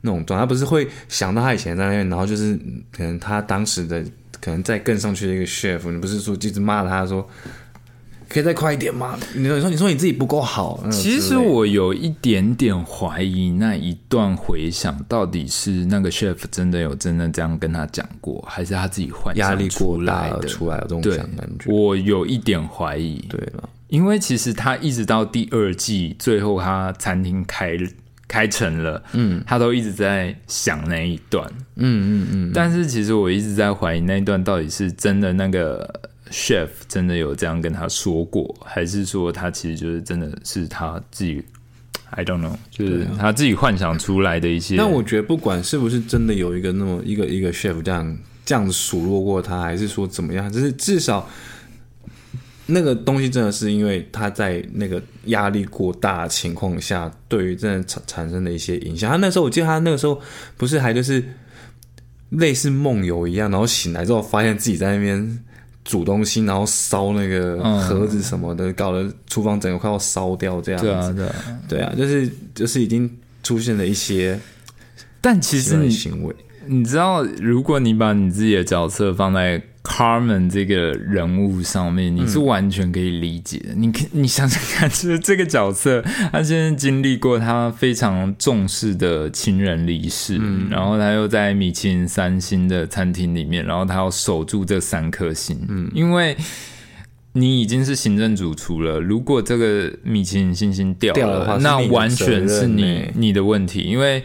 [0.02, 2.60] 那种状态不是会想到他以前在那边，然后就是
[2.92, 4.04] 可能他当时的
[4.40, 7.28] 可能再更上去的一个 chef，你不是说一直骂他说
[8.28, 9.20] 可以再快一点吗？
[9.36, 10.84] 你说你说你自己不够好。
[10.90, 21.72] 其实我有一点点怀疑那一段回想到底是那个 chef 真的有真的这样跟他讲过，还是他自己幻压力过大的出来有这种感觉？
[21.72, 23.20] 我有一点怀疑。
[23.30, 27.78] 对了，因为其实他一直到第二季最后，他餐厅开。
[28.32, 36.02] 开成了，嗯，他都一直在想那一段，嗯嗯嗯，但是其实我一直在怀疑那一段到底是真的，那个
[36.32, 41.44] chef 真的有这样跟他说过，还是说他其实就是真的是他自己
[42.12, 44.78] ，I don't know，就是他自己幻想出来的一些。
[44.78, 51.30] 但我觉得不管是不是真的有一个那么一个一个 chef 这样这样子数落过他，还是说怎么样，就是至少。
[52.72, 59.10] 那个东西真的是因为他在那个压力过大情况下，对于真的产产生的一些影响。
[59.12, 60.20] 他那时候我记得他那个时候
[60.58, 61.24] 不是还就是
[62.30, 65.40] 类似梦游一样，然后醒来之后发现自己在那边
[65.84, 70.88] 煮东西，然后烧那个盒子什么的，搞得厨房整个快要烧掉这样子。
[70.88, 73.10] 对啊，对啊，对啊，就是就是已经
[73.44, 74.40] 出现了一些，
[75.20, 79.62] 但其实你行为，你知道，如果你把你自己的角色放在。
[79.84, 83.74] Carmen 这个人物上面，你是完全可以理解的。
[83.76, 95.60] 你可你想想看，就是这个角色，他现在经历过他非常重视的亲人离世，然后他又在米其林三星的餐厅里面，然后他要守住这三颗星。
[95.68, 96.38] 嗯，因为
[97.34, 104.24] 你已经是行政主厨了，如果这个米其林星星掉了，那完全是你你的问题，因为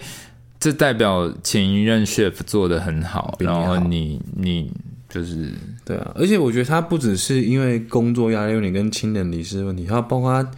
[0.60, 4.70] 这代表前一任 chef 做的很好，然后你你。
[5.16, 5.48] 就是
[5.82, 10.50] 对啊，而且我觉得他不只是因为工作压力问题跟亲人离世的问题，还有包括他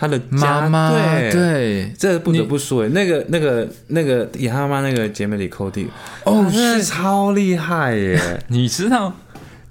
[0.00, 5.86] 他的妈妈，对对，这不得不说，那个那个那个演他妈那个姐妹里 Cody，
[6.24, 8.42] 哦，是超厉害耶！
[8.48, 9.14] 你知道，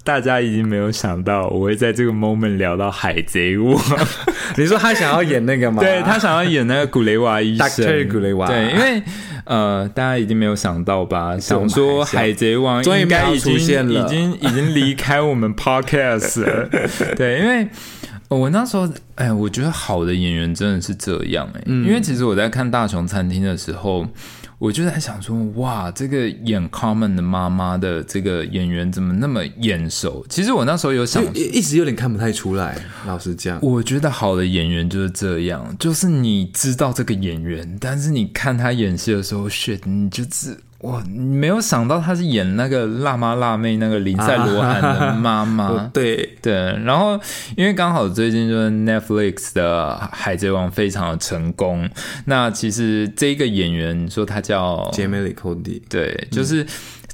[0.02, 3.78] 大家已经没有想到我会在这个 moment 聊到海贼王。
[4.56, 5.82] 你说他想要演那个吗？
[5.82, 9.02] 对他想要演那个古雷瓦医生，古雷瓦，对，因为。
[9.46, 11.36] 呃，大家已经没有想到吧？
[11.36, 16.68] 想说《海贼王》应该已经已经已经离开我们 Podcast 了。
[17.16, 17.66] 对，因为
[18.28, 21.62] 我那时候，哎，我觉得好的演员真的是这样哎。
[21.66, 24.06] 因为其实我在看《大雄餐厅》的时候。
[24.60, 30.22] 我就在想说，哇，这个演 Carmen 的妈妈的这个演员怎么那么眼熟？
[30.28, 32.76] 其实我那时候有想，一直有点看不太出来。
[33.06, 40.54] 老实讲，我觉得好的演员就是这样，就是你知道这个演员，但是你看他演戏的时候，shit，你就是。
[40.80, 46.54] 哇，你没有想到她是演那个辣妈辣妹那个林赛罗韩的妈妈， 对对。
[46.84, 47.20] 然后
[47.56, 51.88] 因为刚好最近就是 Netflix 的《海贼王》非常的成功，
[52.24, 56.66] 那其实这个演员说他叫杰梅里·寇迪，对，就是。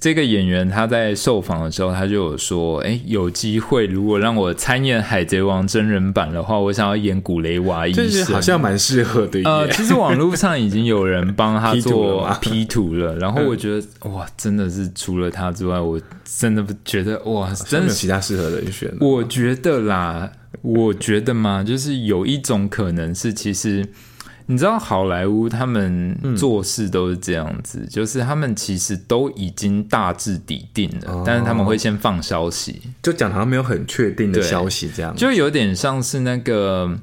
[0.06, 16.00] 这个演员他在受访的时候，他就有说：“哎，有机会如果让我参演《海贼王》真人版的话，我想要演古雷娃医生，好像蛮适合的。”呃，其实网络上已经有人帮他 做 P 图了，然后我觉得哇，真的是除了他之外，我
[16.38, 18.88] 真的觉得哇，真的其他适合的人选。
[19.00, 20.30] 我觉得啦，
[20.62, 23.84] 我觉得嘛，就是有一种可能是其实。
[24.46, 35.14] 你知道好莱坞他们做事都是这样子，就是他们其实都已经大致底定了，但是他们会先放消息，就讲好像没有很确定的消息，这样。
[35.14, 36.98] 就有点像是那个。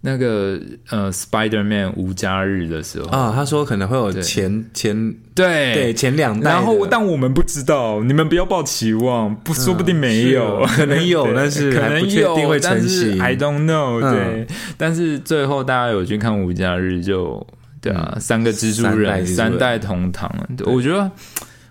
[0.00, 3.08] 那个呃，Spider Man 无家日的时候。
[3.08, 5.74] 啊，他说可能会有前前对。
[5.74, 14.46] 对前两代，然后但我们不知道，你们不要抱期望，不说不定没有，可能有，但是可能有，但是 I don't know，对，
[14.76, 17.44] 但是最后大家有去看无家日，就
[17.80, 20.32] 对啊，三个蜘蛛人三代同堂，
[20.64, 21.10] 我觉得。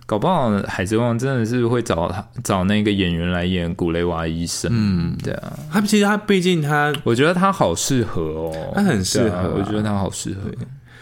[0.07, 4.71] 搞不好《海贼王》真的是会找他找那个演员来演古雷娃医生。
[4.73, 10.49] 嗯，对啊，他其实他毕竟他，我觉得他好适合哦，他很适合，我觉得他好适合。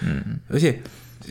[0.02, 0.82] 嗯，而且，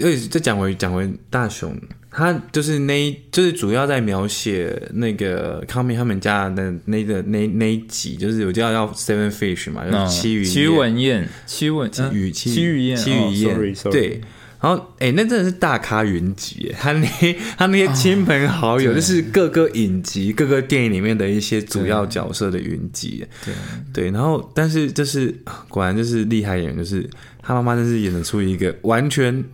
[0.01, 1.77] 而且再讲回讲回大雄，
[2.12, 14.20] 他就是那，就是主要在描写那个康明他们家的那个那那一集，就是有叫叫 Seven Fish 嘛，就是七鱼七文宴七文鱼七鱼宴七鱼宴，对。
[14.65, 17.07] 然后，哎，那真的是大咖云集，他那
[17.59, 23.27] 他那些亲朋好友，就是各个影集、各个电影里面的一些主要角色的云集。
[23.45, 23.55] 对
[23.93, 25.39] 对，然后，但是就是
[25.69, 27.07] 果然就是厉害演员，就是
[27.43, 29.45] 他妈妈，真是演得出一个完全，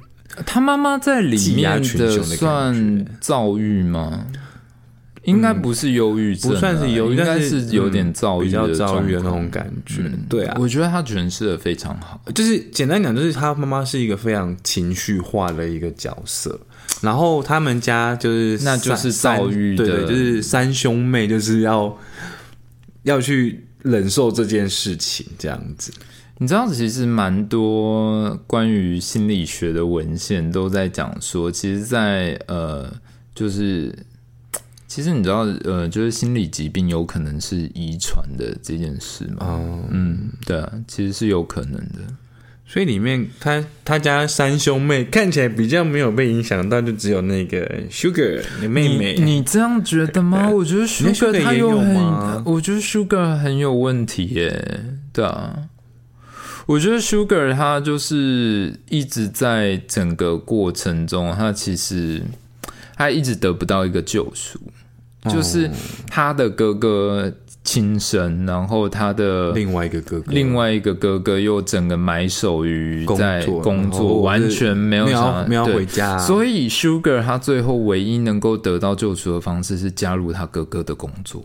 [0.47, 4.27] 他妈妈在里面的算躁郁吗？
[5.25, 10.11] 应该不是忧郁症，不算是忧郁，应该是有点躁郁，比较躁郁的那种感觉。
[10.31, 12.19] 对啊，我觉得他诠释的非常好。
[12.35, 16.59] 就是简单讲，就是他妈妈是一个非常情绪化的一个角色，
[17.03, 21.95] 然后他们家就是那就是躁郁的，就是三兄妹就是要
[23.03, 25.93] 要去忍受这件事情，这样子。
[26.39, 32.91] 你知道，其实蛮多关于心理学的文献都在讲说，其实，在呃，
[33.35, 33.95] 就是。
[34.91, 39.47] 其实你知道，呃，就是心理疾病有可能是遗传的这件事吗？
[39.47, 42.01] 哦，嗯，对啊，其实是有可能的。
[42.67, 49.15] 所以里面他他家三兄妹看起来比较没有被影响到，就只有那个 Sugar 你妹妹。
[49.15, 50.51] 你这样觉得吗？
[50.51, 54.81] 我觉得 Sugar 他有很，我觉得 Sugar 很有问题耶。
[55.13, 55.69] 对啊，
[56.67, 62.23] 我觉得 Sugar 他就是一直在整个过程中，他其实
[62.97, 64.61] 他一直得不到一个救赎。
[65.25, 65.71] 就是
[66.09, 67.31] 他的哥哥
[67.63, 76.17] 轻生，然后他的另外一个哥哥，另外一个哥哥又整个埋首于在工作，完全没有想没有回家。
[76.19, 81.45] 所以 Sugar 他最后唯一能够得到救赎的方式是加入他哥哥的工作。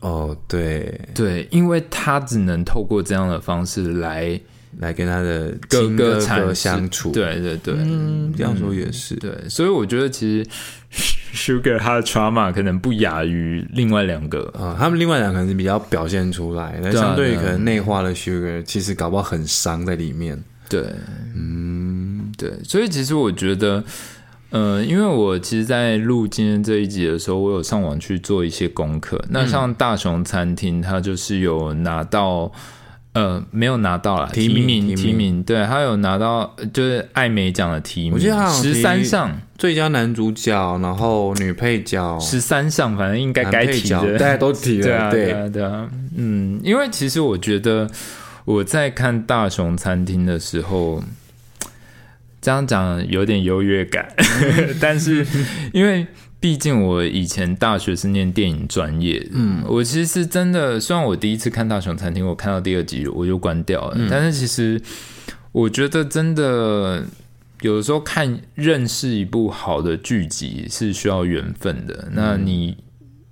[0.00, 4.38] 哦，对对，因为他只能透过这样的方式来
[4.78, 7.12] 来跟他的哥哥相处。
[7.12, 9.32] 对对对，嗯，这样说也是对。
[9.48, 10.50] 所以我觉得其实。
[11.34, 20.42] Sugar 他的 trauma 可能不亚于另外两个啊，他们另外两个可能是比较表现出来，那相对于可能内化的 Sugar，其实搞不好很伤在里面。
[20.70, 20.82] 对，
[21.36, 23.84] 嗯，对，所以其实我觉得，
[24.48, 29.22] 呃，因为我其实，在录今天这一集的时候，我有上网去做一些功课。
[29.28, 32.50] 那像大熊餐厅，它就是有拿到。
[33.14, 45.32] 呃，没有拿到了提名，提名，对他有拿到，就是艾美奖的提名，我记得十三项，最佳男主角，然后女配角，十三项，反正应该该提的，大家都提了， 对啊，对。
[45.32, 47.90] 啊，对啊，嗯，因为其实我觉得
[48.44, 51.02] 我在看大熊餐厅的时候，
[52.40, 54.06] 这样讲有点优越感，
[54.80, 55.26] 但是
[55.72, 56.06] 因为。
[56.40, 64.80] 毕竟我以前大学是念电影专业，嗯，我其实真的，虽然我第一次看《大熊餐厅》，我看到第二集我就关掉了，但是其实
[65.50, 67.04] 我觉得真的
[67.62, 72.08] 有的时候看认识一部好的剧集是需要缘分的。
[72.12, 72.76] 那你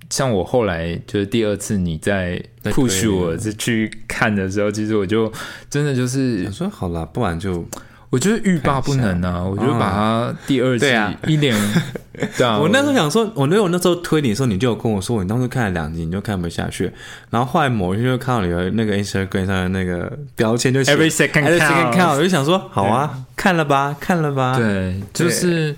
[0.09, 5.31] 像我后来就是第二次你在 push 我去看的时候，其实我就
[5.69, 7.65] 真的就是说好了，不然就。
[8.09, 9.43] 我就是欲罢不能啊！
[9.43, 10.85] 我就把它第二季
[11.27, 11.53] 一脸，
[12.37, 12.57] 对啊。
[12.57, 16.91] 我那时候想说，我那我那时候推你的时候，你就有跟我说，你当时看了两集你就看不下去。
[17.29, 21.59] 然后后来某一天就看到你的那个 Instagram 上的那个标签，就 Every second
[21.91, 24.55] count，我就想说，好啊，看了吧，看了吧。
[24.57, 25.75] 对，就是。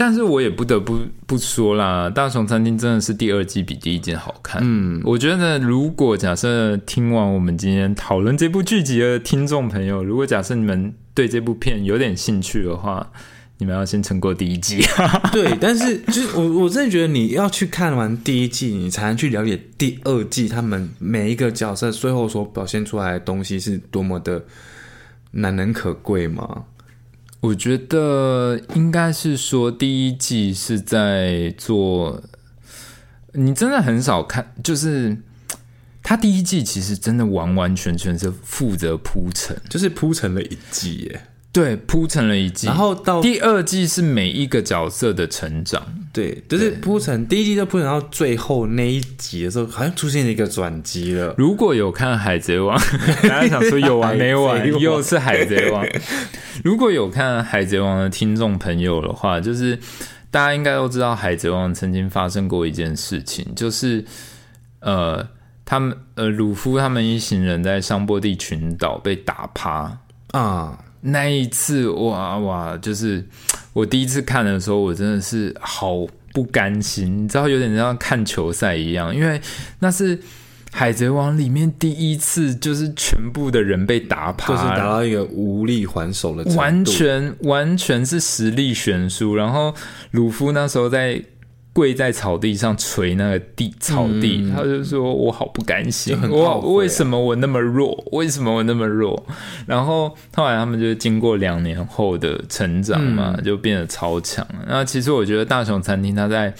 [0.00, 4.58] 但是我也不得不不说啦，《大熊餐厅》真的是第二季比第一季好看。
[4.64, 13.12] 嗯，我觉得如果假设听完我们今天讨论这部剧集的听众朋友，如果假设你们对这部片有点兴趣的话，
[13.58, 14.82] 你们要先撑过第一季。
[15.32, 24.42] 对，但是就是我我真的觉得你要去看完第一季，你才能去了解第二季他们每一个角色最后所表现出来的东西是多么的
[25.32, 26.64] 难能可贵吗？
[27.40, 32.22] 我觉得应该是说，第一季是在做，
[33.32, 35.16] 你真的很少看，就是
[36.02, 41.26] 他第一季其实真的完完全全是负责铺陈，就是铺陈了一季耶。
[41.52, 45.99] 对，铺成了一季，然后到第二季是每一个角色的成长。
[46.12, 51.34] 对，就是铺成第一季就铺成到最后那一集的时候，好像出现了一个转机了。
[51.38, 52.76] 如果有看《海贼王》，
[53.28, 54.66] 大家想说有完没完？
[54.80, 55.84] 又是《海贼王》。
[56.64, 59.78] 如果有看《海贼王》的听众朋友的话，就是
[60.32, 64.04] 大家应该都知道，《海贼王》曾经发生过一件事情，就是
[64.80, 65.24] 呃，
[65.64, 69.96] 他们呃，鲁夫他们一行人在桑波地群岛被打趴
[70.32, 70.76] 啊。
[71.02, 73.24] 那一次，哇哇，就是
[73.72, 79.40] 我第一次看的时候，我真的是好不甘心，你知道，有点像看球赛一样，因为
[79.78, 80.16] 那是
[80.70, 89.34] 《海贼王》里面第一次，就是全部的人被打趴，就是达到一个无力还手的，完全完全是实力悬殊。
[89.34, 89.74] 然后
[90.10, 91.22] 鲁夫那时候在。
[91.72, 97.96] 跪在草地上捶那个地草地，他就说：“我好不甘心，我为什么我那么弱？
[98.10, 99.24] 为什么我那么弱？”
[99.66, 104.44] 然后后来他们就经过两年后的成长嘛，就变得超强。
[104.66, 106.52] 那其实我觉得《大雄餐厅》它在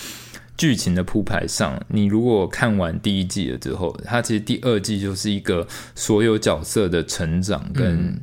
[0.56, 8.16] 剧情的铺排上，你如果看完第一季了之后，它其实第二季就是一个所有角色的成长跟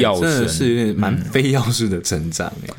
[0.00, 2.72] 要生是蛮非要式的成长诶。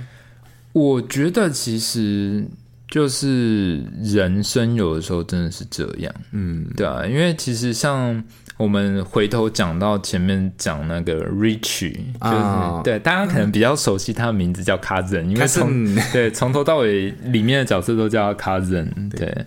[0.73, 2.47] 我觉得其实。
[2.91, 8.21] 就是人生有的时候真的是这样，嗯，对啊，因为其实像
[8.57, 19.45] 我们回头讲到前面讲那个 Rich，就是对大家可能比较熟悉他的名字叫 Cousin，因为从 对从头到尾里面的角色都叫 Cousin，对，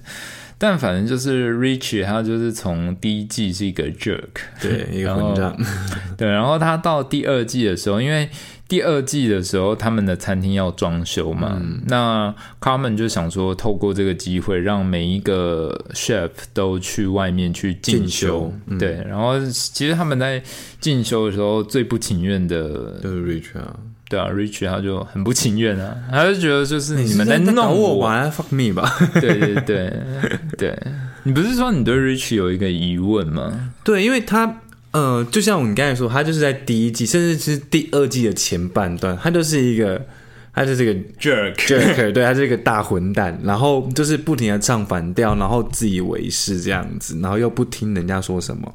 [0.56, 4.22] 但反正就是 Rich，他就是从第一季是一个 jerk，
[4.58, 5.54] 对，一个混账，
[6.16, 8.30] 对，然后他到第二季的时候，因为。
[8.66, 18.52] 第二季的时候，他们的餐厅要装修嘛，那 Carmen 就想说，透过这个机会，让每一个 chef 都去外面去进修。
[18.78, 20.42] 对，然后其实他们在
[20.80, 23.76] 进修的时候，最不情愿的就是 Rich 啊，
[24.08, 28.90] 对啊，Rich 他就很不情愿啊，他就觉得就是你们在弄我玩，fuck me 吧。
[29.20, 30.02] 对对对
[30.56, 30.78] 对，
[31.24, 33.72] 你不是说你对 Rich 有一个疑问吗？
[33.84, 34.62] 对，因为他。
[34.94, 40.00] 呃，就像我们刚才说，他就是在第一季，甚至是第二季的前半段，他就是一个
[40.54, 48.72] 他是这个 jerk jerk， 对，他是一个大混蛋，然后就是不停的唱反调，然后自以为是这样子，然后又不听人家说什么。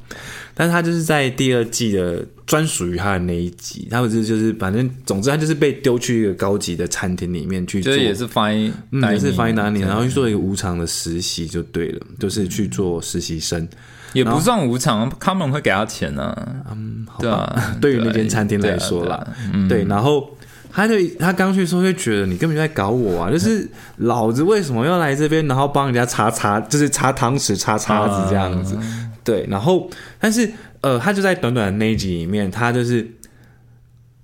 [0.54, 8.70] 但是他就是在第二季的专属于他的那一集，他不是就是反正总之他就是被丢去一个高级的餐厅里面去做，也是 fine，
[9.10, 13.66] 也是 fine dining，然后去做一个无偿的实习就对了，就是去做实习生，
[14.12, 16.36] 也不算无偿，他们会给他钱呢。
[16.70, 19.26] 嗯，对啊， 对于那间餐厅来说啦，
[19.68, 20.30] 对，然后。
[20.72, 23.28] 他就他刚去的时候就觉得你根本就在搞我啊！
[23.28, 28.78] 就是老子为什么要来这边，然后帮人家擦擦，就是擦汤匙、擦叉子这样子。
[29.24, 29.90] 对，然后
[30.20, 30.48] 但是
[30.80, 33.04] 呃，他就在短短的那一集里面，他就是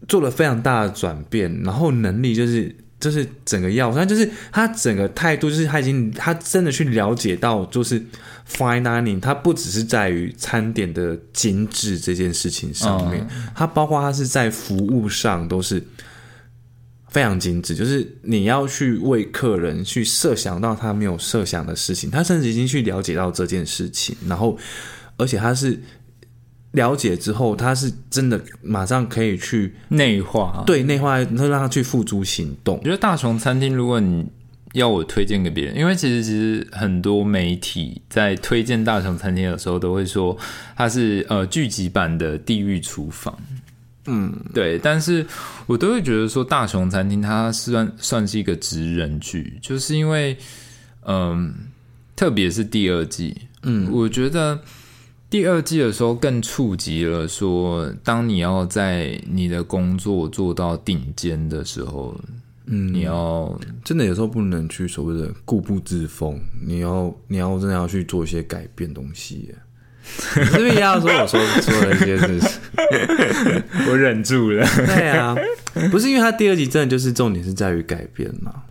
[0.07, 8.01] 做了非常大的转变，然后能力就是就是整个要，他就是他整个态度，就是他已经他真的去了解到，就是
[8.51, 15.83] fine dining，他不只是在于餐点的精致这件事情上面，他包括他是在服务上都是。
[17.09, 24.59] 非常精致，就是你要去为客人去设想到他没有设想的事情，他甚至已经去了解到这件事情，然后
[25.17, 25.81] 而且他是
[26.77, 32.77] 了解之后，他是真的马上可以去内化，对内化，然后让他去付诸行动。
[32.79, 34.27] 我觉得大熊餐厅，如果你
[34.75, 40.37] 要我推荐给别人，因为其实其实很多媒体在推荐大熊餐厅的时候，都会说
[40.77, 43.37] 它是呃剧集版的地狱厨房。
[44.09, 45.27] 嗯，对，但是
[45.67, 50.37] 我都会觉得说大熊餐厅它算算是一个职人剧，就是因为，
[51.07, 51.55] 嗯，
[52.15, 54.61] 特别是第二季，嗯，我觉得
[55.29, 62.19] 第二季的时候更触及了说，当你要在你的工作做到顶尖的时候，
[62.67, 69.53] 嗯，你要真的有时候不能去所谓的固步自封，你要你要真的要去做一些改变东西。
[70.07, 72.51] 是不是要说我说说了一些事情？
[73.91, 74.65] 我忍住了。
[74.87, 75.35] 对啊，
[75.91, 78.63] 不是因为他第二集真的就是重点是在于改变嘛？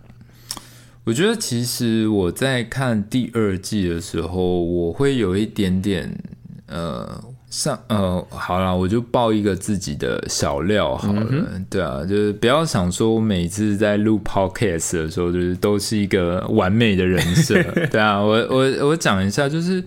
[1.04, 6.18] 我觉得其实我在看第二季的时候，我会有一点点
[6.66, 11.26] 呃上呃，好了，我就报一个自己的小料好了。
[11.70, 17.62] 对啊，就是不要想说我每次在录 podcast 的时候，就是都是一个完美的人设。
[17.90, 19.82] 对啊，我我我讲一下，就是。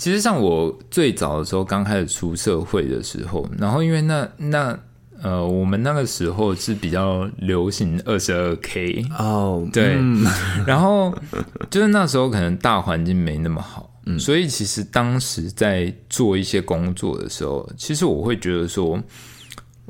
[0.00, 4.78] 其实像我最早的时候，刚开始出社会的时候，然后因为那那
[5.20, 9.98] 呃，我们那个时候是比较流行二十二 K 哦，对，
[10.64, 11.12] 然后
[11.68, 19.02] 就是那时候可能大环境没那么好，所以其实当时在做一些工作的时候，其实我会觉得说。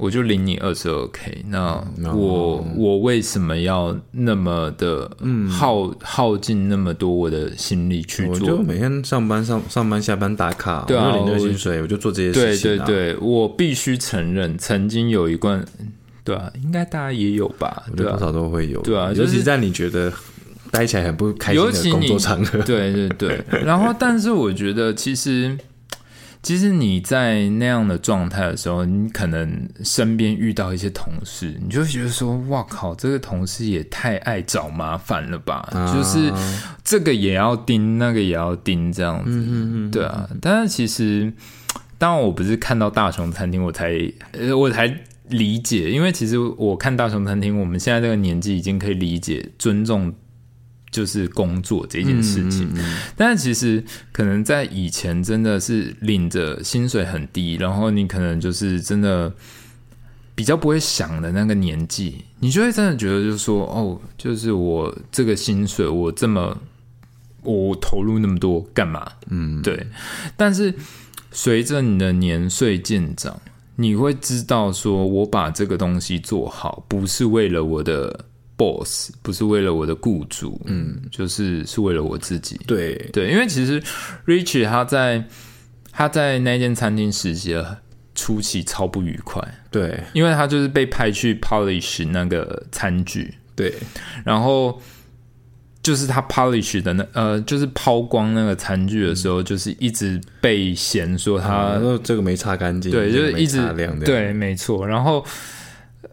[0.00, 5.10] 我就领你二十二 k，那我我为什么要那么的
[5.50, 8.32] 耗耗尽那么多我的心力去做？
[8.34, 12.76] 我就每天上班上上班下班打卡，对啊，领这薪水，我就做这些事情。
[12.76, 15.64] 对对对，我必须承认，曾经有一段，
[16.22, 17.82] 对啊，应该大家也有吧？
[17.90, 20.12] 我觉得多少都会有，对啊，尤其在你觉得
[20.70, 23.44] 待起来很不开心的工作场合，对对对。
[23.64, 25.56] 然后，但是我觉得其实。
[26.40, 36.32] 其实你在那样的状态的时候，你可能身边遇到一些同事，你就会觉得说：“哇靠，这个同事也太爱找麻烦了吧！”就是
[36.84, 39.90] 这个也要盯，那个也要盯，这样子。
[39.90, 41.30] 对啊，但是其实，
[41.98, 44.00] 当然我不是看到大熊餐厅我才
[44.30, 44.86] 呃我才
[45.30, 50.14] 理解，因为其实我看大熊餐厅，我们现在这个年纪已经可以理解尊重。
[50.90, 52.66] 就是工作这件事情，
[53.14, 59.30] 但是其实可能在以前真的是领着薪水很低，然后你可能就是真的
[60.34, 66.56] 比较不会想的那个年纪，你就会真的觉得就是说，哦，就是我这个薪水我这么
[67.42, 69.06] 我投入那么多干嘛？
[69.28, 69.86] 嗯，对。
[70.38, 70.74] 但是
[71.30, 73.38] 随着你的年岁渐长，
[73.76, 78.24] 你会知道说，我把这个东西做好，不是为了我的。
[78.58, 82.60] Boss 不是为了我的雇主，嗯，就是是为了我自己。
[82.66, 82.94] 对。
[83.12, 83.82] 对，因为其实
[84.26, 85.24] Rich 他在
[85.92, 87.56] 他在那间餐厅实习
[88.14, 89.40] 初期超不愉快，
[89.70, 93.72] 对，因为他就是被派去 polish 那个餐具，对，
[94.24, 94.82] 然后
[95.80, 103.60] 就是他 polish 的那呃，就是抛光那个餐具的时候，就是一直被嫌说他这个没擦干净，对，就是一直
[104.04, 105.24] 对，没错，然后。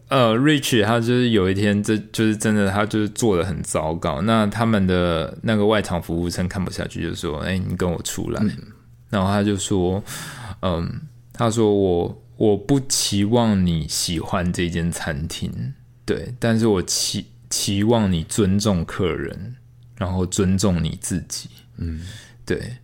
[0.08, 4.20] 呃，Rich 他就是有一天，这就是真的，他就是做的很糟糕。
[4.22, 8.40] 那他们的那个外场服务生看不下去，就说：“哎，你跟我出来。”
[9.10, 10.00] 然后他就说
[10.62, 11.00] ：“嗯，
[11.32, 19.56] 他说我我不期望你喜欢这间餐厅，对，但是我期期望你尊重客人，
[19.96, 21.48] 然后尊重你自己。
[21.78, 22.00] 嗯，
[22.44, 22.76] 对，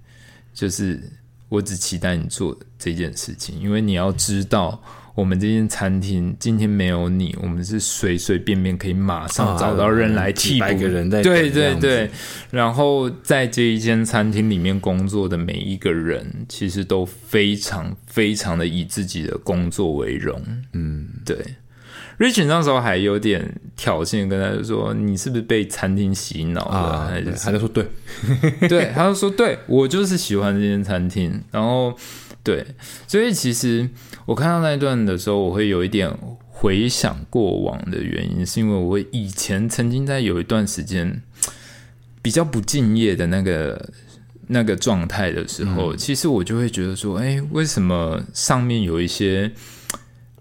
[0.52, 1.00] 就是
[1.48, 4.82] 我只期待你做这件事情，因为你要知道。”
[5.14, 10.66] 我们这间餐厅今天没有你，我们是随随便便可以马上找到人来替补。
[10.78, 12.10] 个人在对对对，
[12.50, 20.42] 然后在这一间餐厅里面工作的每一个人，其实都非常非常的以自己的工作为荣。
[20.72, 21.36] 嗯，对。
[22.18, 27.86] Rich 那时候还有点挑衅，跟他说：“你是不是被餐厅洗脑了？”他就说：“对，
[28.66, 31.94] 对。”他就说：“对我就是喜欢这间餐厅。”然后。
[32.42, 32.66] 对，
[33.06, 33.88] 所以其实
[34.26, 36.10] 我看到那一段的时候，我会有一点
[36.48, 41.22] 回想过往的原因，是因为我以前曾经在有一段时间
[42.20, 43.90] 比较不敬业的那个
[44.48, 49.50] 那个状态的时候，其实我就会觉得说，哎，为什么上面有一些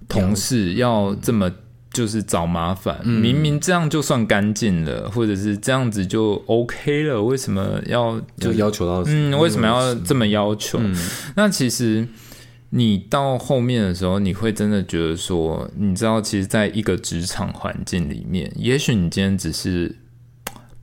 [0.07, 1.51] 同事要这么？
[1.91, 9.03] 就是找麻烦，明明这样就算干净了，或者是这样子就 OK 了，为什么要就要求到？
[9.07, 10.79] 嗯，为什么要这么要求？
[11.35, 12.07] 那其实
[12.69, 19.95] 你到后面的时候，你会真的觉得说，你知道，其实在一个职场环境里面，也许你今天只是。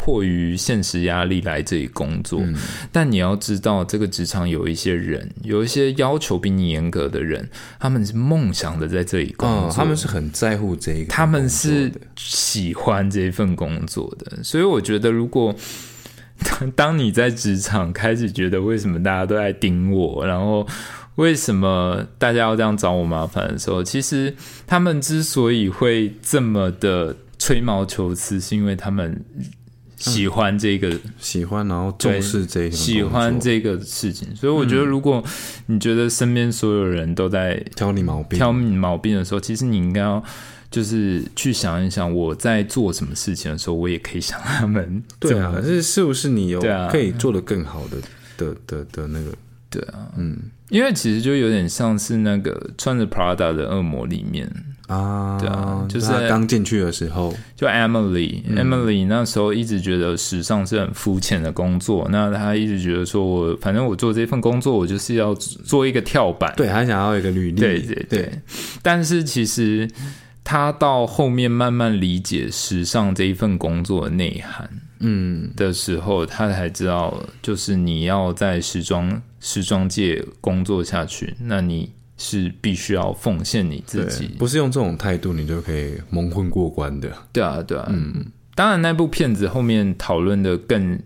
[0.09, 2.42] 迫于现实压力来这里工作，
[2.90, 7.46] 但你要知道，这个职场有一些人，有一些要求比你严格的人，
[7.78, 14.42] 他们是梦想的在这里工作，他们是很在乎这个，他们是喜欢这份工作的。
[14.42, 15.54] 所以我觉得，如果
[16.74, 20.66] 当你在职场开始觉得为什么大家都在盯我，然后
[21.16, 24.34] 为什么大家要这样找我麻烦的时候，其实
[24.66, 29.22] 他们之所以会这么的吹毛求疵，是因为他们。
[29.99, 34.34] 喜欢这个，喜欢，然后重视这个，喜欢这个事情。
[34.34, 35.22] 所以我觉得，如果
[35.66, 40.22] 你觉得身边所有人都在挑你毛病、挑你毛病的时候，其实你应该要
[40.70, 45.03] 就是去想一想，我在做什么事情的时候，我也可以想他们。
[45.18, 47.96] 对啊，这是不是你有可以做的更好的
[48.36, 49.32] 的的的那个？
[49.70, 50.38] 对啊，嗯，
[50.70, 54.51] 因为其实就有点像是那个穿着 Prada 的恶魔里面。
[54.89, 68.32] 啊，对啊，就是刚进去的时候，就 Emily，Emily 那时候一直觉得时尚是很肤浅的工作，那她一直觉得说我反正我做这份工作，我就是要做一个跳板，对他想要一个履历，对对对。
[68.80, 69.86] 但是其实
[70.43, 74.70] 他到后面慢慢理解时尚这一份工作的内涵，
[75.01, 75.51] 嗯。
[75.55, 81.91] 的时候，他才知道，就是你要在时装时装界工作下去，那你。
[82.21, 87.09] 是必须要奉献你自己，不是用这种态度你就可以蒙混过关的。
[87.33, 90.99] 对啊，对啊，嗯，当然那部片子后面讨论的更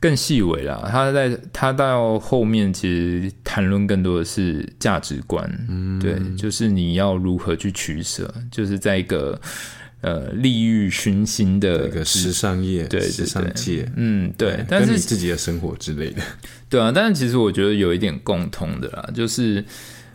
[0.00, 0.88] 更细微了。
[0.90, 9.40] 他在他到后面其实谈论更多的是价值观，嗯，对，就是你要如何去取舍，就是在一个
[10.00, 16.20] 呃利欲熏心的一个时尚业，对时尚界，嗯，对，但是自己的生活之类的，
[16.68, 19.64] 对啊，但是其实我觉得有一点共通的啦，就是。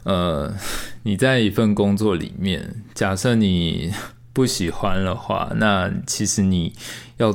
[0.04, 0.54] 呃，
[1.04, 3.92] 你在一份工作里面，假设你
[4.34, 6.74] 不喜欢的话，那其实你
[7.18, 7.34] 要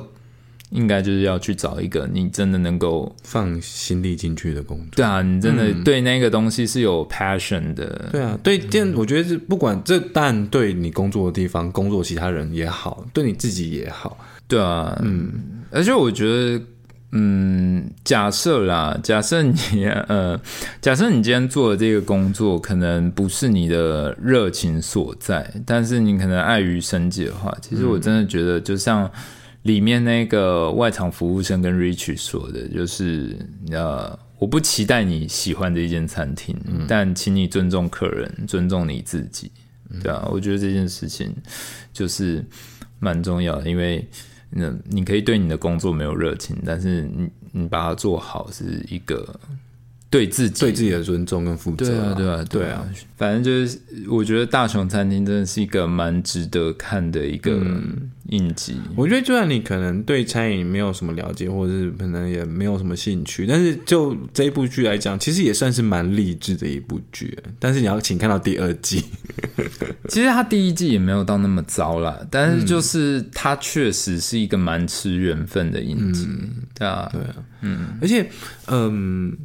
[0.70, 4.86] 应该就是要去找一个你真的能够放心力进去的工作。
[4.96, 8.08] 对啊，你真的对那个东西是有 passion 的。
[8.10, 14.18] 对啊，对，电我觉得是不管这，但对你工作的地方、工作其他人也好，对你自己也好。
[14.48, 15.32] 对啊，嗯，
[15.70, 16.60] 而且我觉得。
[17.16, 20.38] 嗯，假设啦，假设你呃，
[20.80, 29.08] 假设你今天做的这个工作可能不是你的热情所在，但是你可能碍于生计的话，其实我真的觉得，就像
[29.62, 33.38] 里面那个外场服务生跟 Rich 说的，就是
[33.70, 36.56] 呃，我不期待你喜欢这间餐厅，
[36.88, 39.52] 但请你尊重客人，尊重你自己，
[40.02, 41.32] 对啊，我觉得这件事情
[41.92, 42.44] 就是
[42.98, 44.04] 蛮重要的，因为。
[44.56, 49.38] 那你可以对你的工作没有热情，但是你你把它做好是一个
[50.14, 51.86] 对自己对自己的尊重跟负责。
[51.86, 52.86] 对啊，对啊，对啊。
[53.16, 53.76] 反正就是，
[54.08, 57.60] 我觉得大雄餐厅真的是一个蛮值得看的一个
[58.28, 58.76] 印记。
[58.94, 67.36] 我觉得，就算你可能对餐饮没有什么了解，或者是可能也没有什么兴趣，但是就这一部剧来讲，其实也算是蛮励志的一部剧。
[67.58, 69.02] 但是你要请看到第二季。
[70.08, 76.28] 其实他第一季也没有到那么糟啦，但是就是他确实是一个蛮吃缘分的印记，
[76.74, 78.28] 对啊，对啊，嗯，而且，
[78.68, 79.36] 嗯，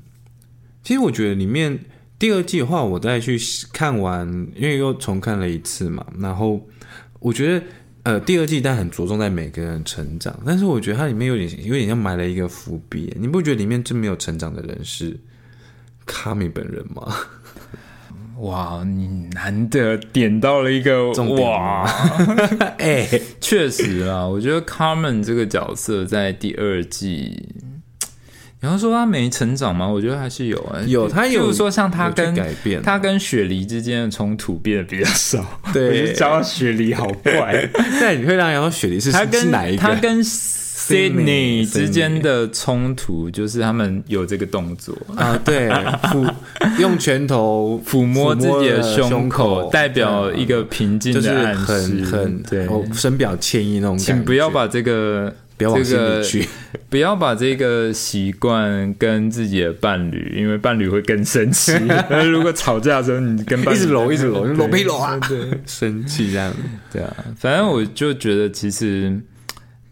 [0.83, 1.77] 其实我觉得里面
[2.17, 3.37] 第二季的话，我再去
[3.71, 6.59] 看完，因为又重看了一次嘛，然后
[7.19, 7.65] 我觉得，
[8.03, 15.19] 呃，第二季但很着重在每个人成长，但是我觉得它里面有点有点像埋了一个伏笔，你不觉得里面真没有成长的人是
[16.05, 17.15] 卡米本人吗？
[18.39, 21.83] 哇，你难得点到了一个哇！
[22.79, 23.05] 哎，
[23.41, 27.49] 确实啊，我觉得 Carmen 这个角色在第二季，
[28.59, 29.87] 然后说他没成长吗？
[29.87, 35.45] 我觉得还是有啊，有他有说像他跟改变，他跟雪梨之间的冲突变得比较少。
[35.73, 37.69] 对，叫雪梨好怪。
[38.01, 39.81] 但你会让人说雪梨是他跟哪一个？
[39.81, 46.33] 他跟 Sydney 之间的冲突就是他们有这个动作啊，对，抚
[46.79, 53.97] 用拳头抚摸自己的胸口，代表一个平静的暗示，很对，深表歉意那种。
[53.97, 55.33] 请不要把这个。
[55.59, 56.47] 不要往心里去，
[56.89, 61.73] 不要把这个习惯跟自己的伴侣，因为伴侣会更生气。
[62.31, 66.53] 如果吵架的时候，你跟伴侣一直搂，一直搂，搂被搂啊，对，生气这样。
[66.89, 69.19] 对啊，反正我就觉得，其实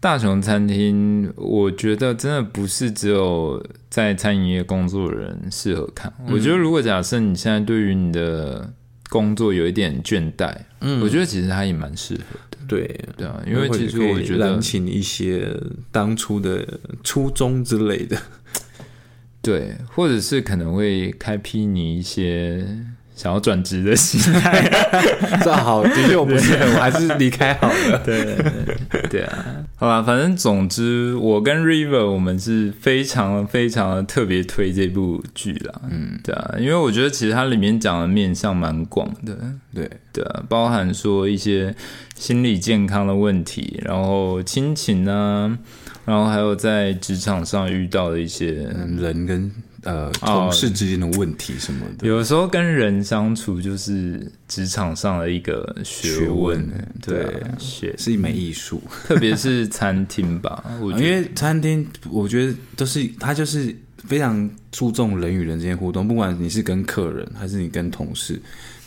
[0.00, 6.10] 大雄餐厅，我觉得真的不是只有在餐饮业工作的人适合看。
[6.30, 8.72] 我觉得，如果假设你现在对于你的
[9.10, 12.47] 工作有一点倦怠，嗯，我觉得其实它也蛮适合的。
[12.68, 15.52] 对对啊，因为其实我觉得，燃起一些
[15.90, 18.16] 当初的初衷之类的，
[19.42, 22.64] 对，或者是可能会开辟你一些。
[23.18, 24.62] 想要转职的心态，
[25.42, 28.00] 这好，的确我不是，我还是离开好了。
[28.06, 28.36] 对
[29.10, 29.44] 对啊，
[29.74, 35.80] 好吧，反正总之，我跟 River 我们是非常非常的特别推这部剧啦。
[35.90, 39.36] 嗯，对啊，因为我觉得其实它里面讲的面向蛮广的，
[39.74, 41.74] 对对啊，包含说一些
[42.14, 45.58] 心理健康的问题，然后亲情啊，
[46.04, 49.50] 然后还有在职场上遇到的一些人跟。
[49.88, 56.68] 呃，同事之间的问题什么的，有时候跟人相处就是职场上的一个学问，
[57.00, 68.38] 对，学是一门艺术， 特别是餐厅吧，我因为餐厅我觉得都是它就是非常注重人与人之间互动，不管你是跟客人还是你跟同事。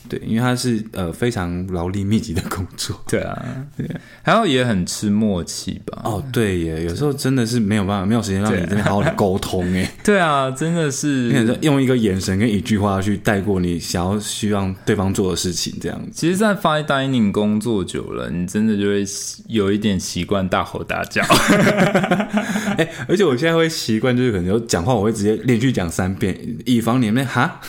[0.10, 3.00] 对，因为它是呃非常劳力密集的工作。
[3.08, 3.46] 对啊，
[3.78, 3.90] 对，
[4.22, 6.02] 还有也很吃默契吧。
[6.04, 9.92] 哦，对耶，有时候真的是没有办法，没有时间让你真的好好的沟通哎。
[10.04, 16.10] 对啊，真的是用一个眼神跟一句话去带过你想要希望对方做的事情，这样子。
[16.14, 19.04] 其实，在 fine dining 工作久了，你真的就会
[19.48, 21.22] 有一点习惯大吼大叫。
[22.78, 26.36] 哎，而且我现在会习惯，就是可能有讲话，我会直接连续讲三遍，
[26.66, 27.62] 以防你们哈。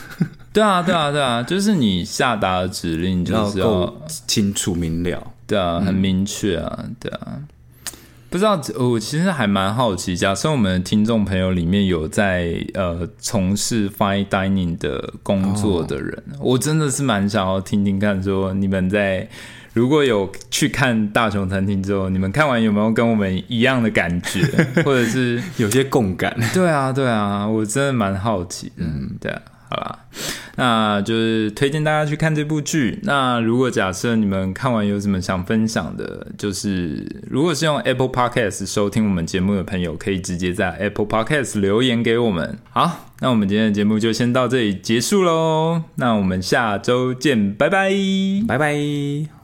[0.53, 3.93] 对啊，对啊，对啊，就是你下达的指令就是要
[4.27, 7.39] 清楚明了，对啊，很明确啊，对啊。
[8.29, 19.29] 不知道我其实还蛮好奇，假设我们的听众朋友里面有在呃从事 fine dining 的工作的人，我真的是蛮想要听听看，说你们在
[19.75, 24.41] 如果有去看大雄餐厅之后，你们看完有没有跟我们一样的感觉，
[24.83, 26.35] 或者是有些共感？
[26.55, 29.43] 对啊，对啊，我真的蛮好奇，嗯，对啊。
[29.73, 29.99] 好啦，
[30.57, 32.99] 那就是推荐大家去看这部剧。
[33.05, 42.59] 那如果假设你们看完有什么想分享的，就是如果是用 Apple Podcast 收听我们节目的朋友，可以直接在 Apple Podcast 留言给我们。
[42.69, 45.85] 好，那我们今天的节目就先到这里结束喽。
[45.95, 47.91] 那我们下周见，拜拜，
[48.47, 49.42] 拜拜。